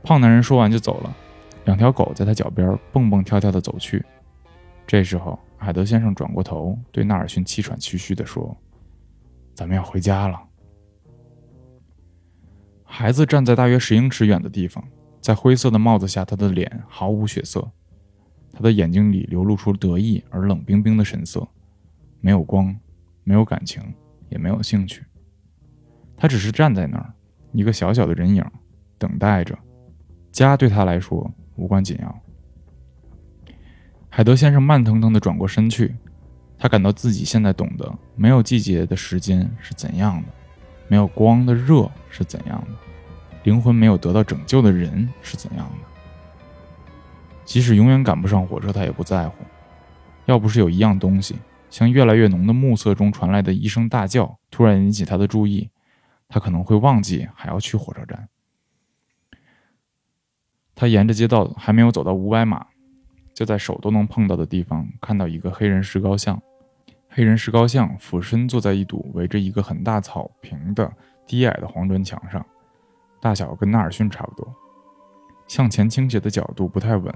[0.03, 1.17] 胖男人说完就走了，
[1.65, 4.05] 两条狗在他脚边蹦蹦跳跳的走去。
[4.85, 8.57] 这时候，海德先生转过头对纳尔逊气喘吁吁地说
[9.55, 10.43] ：“咱们要回家了。”
[12.83, 14.83] 孩子站在大约十英尺远的地方，
[15.21, 17.71] 在灰色的帽子下，他的脸毫无血色，
[18.53, 21.47] 他的眼睛里流露出得意而冷冰冰的神色，
[22.21, 22.77] 没有光，
[23.25, 23.83] 没有感情，
[24.29, 25.03] 也没有兴趣。
[26.17, 27.13] 他只是站在那儿，
[27.53, 28.45] 一个小小的人影，
[28.99, 29.59] 等待着。
[30.31, 32.21] 家对他来说无关紧要。
[34.09, 35.95] 海德先生慢腾腾地转过身去，
[36.57, 40.29] 他感到自己现在懂得没有季节的时间是怎样的，
[40.87, 42.75] 没有光的热是怎样的，
[43.43, 45.89] 灵魂没有得到拯救的人是怎样的。
[47.45, 49.37] 即使永远赶不上火车，他也不在乎。
[50.27, 51.37] 要不是有一样东西，
[51.75, 55.71] 像越来越浓的暮色中传来的一声大叫，突然引起他的注意。
[56.29, 58.29] 他可能会忘记还要去火车站。
[60.73, 62.65] 他沿着街道还没有走到五百码，
[63.35, 66.41] 就在手都能碰到的地方看到一个黑人石膏像。
[67.09, 70.93] 黑人石膏像俯身坐在一堵围着一个很大草坪的
[71.27, 72.47] 低矮的黄砖墙上，
[73.21, 74.55] 大小跟纳尔逊差不多。
[75.49, 77.13] 向前倾斜的角度不太稳，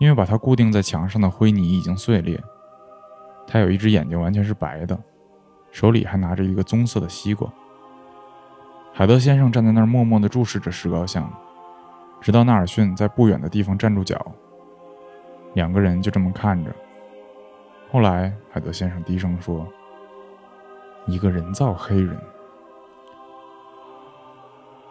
[0.00, 2.42] 因为把它固定在墙上的灰泥已经碎裂。
[3.46, 4.98] 他有一只眼睛完全是白的，
[5.70, 7.48] 手里还拿着一个棕色的西瓜。
[8.92, 11.30] 海德先生站在那儿，默默地注视着石膏像，
[12.20, 14.24] 直到纳尔逊在不远的地方站住脚。
[15.54, 16.74] 两个人就这么看着。
[17.90, 19.66] 后来，海德先生低声说
[21.06, 22.16] ：“一个人造黑人。”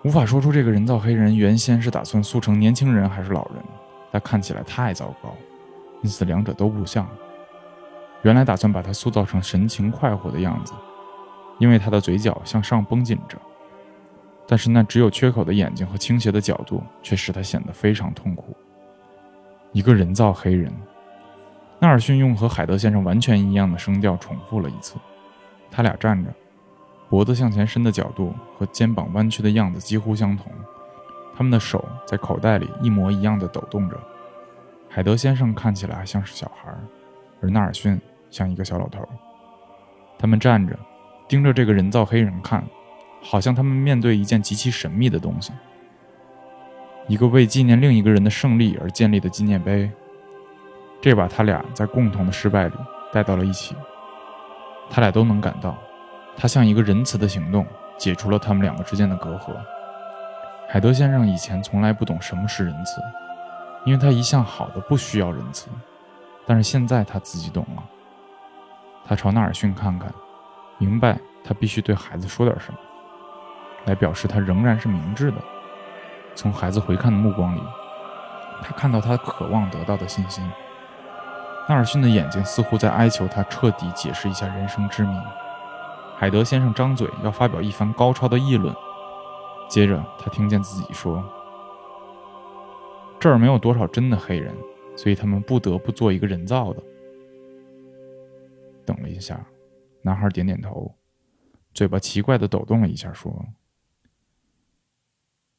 [0.04, 3.64] 无法说出这个人造黑人原先是打算塑成年轻人还是老人，
[4.12, 5.34] 但看起来太糟糕，
[6.02, 7.08] 因此两者都不像。
[8.24, 10.74] 原来打算把他塑造成神情快活的样子，
[11.60, 13.38] 因为他的嘴角向上绷紧着。
[14.46, 18.56] 但是那只有缺口的眼睛和倾斜的角度，却使他显得非常痛苦。
[19.72, 20.72] 一个人造黑人，
[21.80, 24.96] 纳尔逊用和海德先生完全一样的声调重复了一次。
[25.72, 26.30] 他俩站着，
[27.10, 30.52] 脖子向前伸的角度和肩膀弯曲的样子几乎相同。
[31.36, 34.00] 他们的手在口袋里一模一样的抖动着。
[34.88, 36.72] 海德先生看起来像是小孩，
[37.42, 38.00] 而纳尔逊
[38.34, 39.08] 像一个小老头。
[40.18, 40.76] 他们站着，
[41.28, 42.64] 盯着这个人造黑人看。
[43.26, 45.54] 好像他们面对一件极其神秘的东西，
[47.08, 49.90] 一个为纪念另一个人的胜利而建立的纪念碑。
[51.02, 52.74] 这把他俩在共同的失败里
[53.14, 53.78] 带到了一起。
[54.90, 55.78] 他俩都能感到，
[56.36, 57.66] 他像一个仁慈的行动，
[57.98, 59.56] 解除了他们两个之间的隔阂。
[60.68, 63.00] 海德先生以前从来不懂什么是仁慈，
[63.86, 65.70] 因为他一向好的不需要仁慈，
[66.46, 67.84] 但是现在他自己懂了。
[69.06, 70.14] 他朝纳尔逊看看，
[70.78, 72.80] 明白他必须对孩子说点什么，
[73.86, 75.38] 来表示他仍然是明智的。
[76.36, 77.62] 从孩子回看的目光里，
[78.62, 80.44] 他看到他渴望得到的信心。
[81.68, 85.18] 纳尔逊的眼睛似乎在哀求他彻底解释一下人生之谜。
[86.18, 88.74] 海德先生张嘴要发表一番高超的议论，
[89.70, 91.24] 接着他听见自己说
[93.20, 94.56] ：“这儿没有多少真的黑人，
[94.96, 96.82] 所以他们不得不做一个人造的。”
[98.86, 99.46] 等了一下，
[100.04, 100.96] 男孩点点头，
[101.74, 103.46] 嘴巴奇怪的抖动了一下，说：“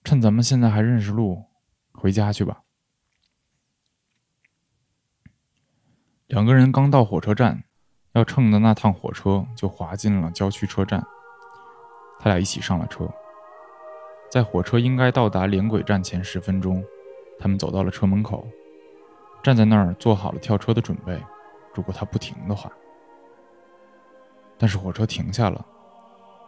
[0.04, 1.44] 趁咱们现在还认识路，
[1.92, 2.62] 回家去吧。”
[6.26, 7.64] 两个人刚到火车站，
[8.12, 11.04] 要乘的那趟火车就滑进了郊区车站。
[12.18, 13.12] 他俩一起上了车，
[14.30, 16.82] 在火车应该到达连轨站前十分钟，
[17.38, 18.46] 他们走到了车门口，
[19.42, 21.22] 站在那儿做好了跳车的准备，
[21.74, 22.72] 如果他不停的话。
[24.58, 25.64] 但是火车停下了，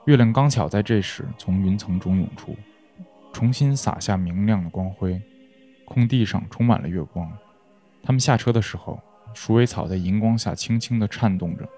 [0.05, 2.57] 月亮刚巧在这时从云层中涌出，
[3.33, 5.21] 重新洒下明亮的光辉，
[5.85, 7.31] 空地上充满了月光。
[8.03, 9.01] 他们下车的时候。
[9.35, 11.69] 鼠尾草在荧光下轻轻地颤动着，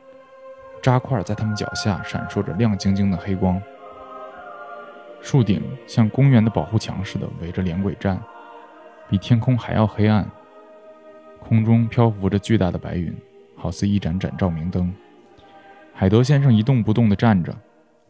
[0.81, 3.61] 渣块在他们脚下闪烁着亮晶晶的黑光。
[5.21, 8.23] 树顶像公园的保护墙似的围着连轨站，
[9.09, 10.25] 比天空还要黑暗。
[11.41, 13.13] 空中漂浮着巨大的白云，
[13.57, 14.95] 好似一盏盏照明灯。
[16.01, 17.53] 海德先生一动不动地站着，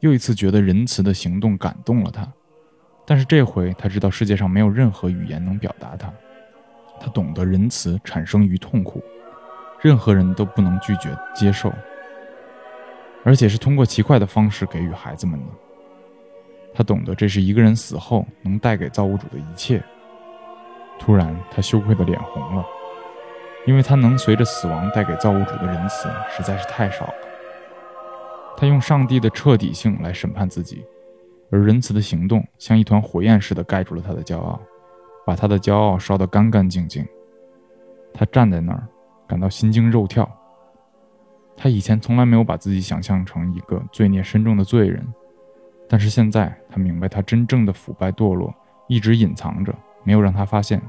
[0.01, 2.31] 又一次觉得仁慈的行动感动了他。
[3.07, 6.13] 但是这回他知道世界上没有任何语言能表达他。
[7.01, 9.03] 他懂得仁慈产生于痛苦。
[9.81, 11.73] 任何人都不能拒绝接受，
[13.25, 15.47] 而且是通过奇怪的方式给予孩子们的。
[16.75, 19.83] 他懂得这是一个人死后能带给造物主的一切。
[20.99, 22.63] 突然，他羞愧的脸红了，
[23.67, 27.15] 因为他能随着死亡带给造物主的仁慈实在是太少了。
[28.59, 30.85] 他用上帝的彻底性来审判自己，
[31.53, 34.61] 而仁慈的行动像一团火焰似的盖住了他的骄傲，
[35.25, 37.07] 把他的骄傲烧得干干净净。
[38.13, 38.83] 他站在那儿。
[39.29, 40.27] 感到心惊肉跳。
[41.55, 45.07] 他以前从来没有把自己想象成一个罪孽深重的罪人，
[45.87, 48.55] 但是现在他明白，他真正的腐败堕落
[48.87, 50.81] 一直隐藏着，没有让他发现，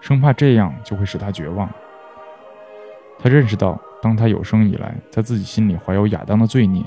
[0.00, 1.68] 生怕这样就会使他绝望。
[3.18, 6.84] 他认识到，当他有生以来在自己心里怀有亚当的罪孽，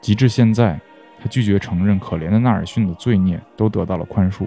[0.00, 0.80] 及至现在，
[1.20, 4.46] 他拒绝承认可怜的纳尔逊的罪孽都得到了宽恕。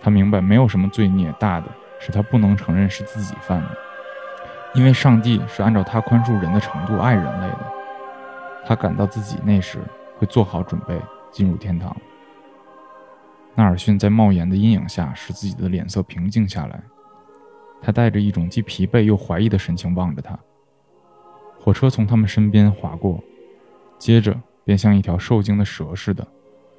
[0.00, 1.66] 他明白，没有什么罪孽大的。
[2.00, 3.76] 是他不能承认是自己犯的，
[4.72, 7.72] 因为上帝是按照他宽恕人的程度爱人类的。
[8.64, 9.80] 他感到自己那时
[10.16, 10.96] 会做好准备
[11.32, 11.96] 进入天堂。
[13.56, 16.80] 纳尔逊在帽檐的阴影下使自己的脸色平静下来，
[17.80, 20.38] 他带着一种既疲惫又怀疑的神情望着他。
[21.58, 23.22] 火车从他们身边划过，
[23.98, 26.26] 接着便像一条受惊的蛇似的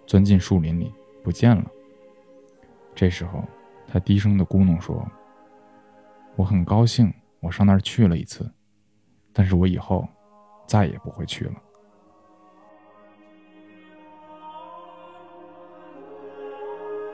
[0.05, 0.93] 钻进树林里
[1.23, 1.65] 不见了。
[2.93, 3.43] 这时候。
[3.91, 5.03] 他低声的咕哝说
[6.37, 8.47] ：“我很高兴，我上那儿去了一次，
[9.33, 10.07] 但是我以后
[10.67, 11.53] 再也不会去了。”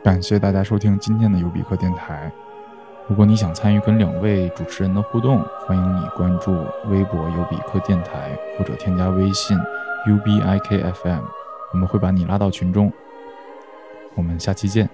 [0.04, 2.30] 感谢大家收听今天的尤比克电台。
[3.08, 6.52] 如果你想参与跟两位主持人的互动，欢迎你关注
[6.88, 9.56] 微博尤比克电台，或者添加微信
[10.08, 11.22] ubikfm，
[11.72, 12.92] 我们会把你拉到群中。
[14.16, 14.90] 我们下期见。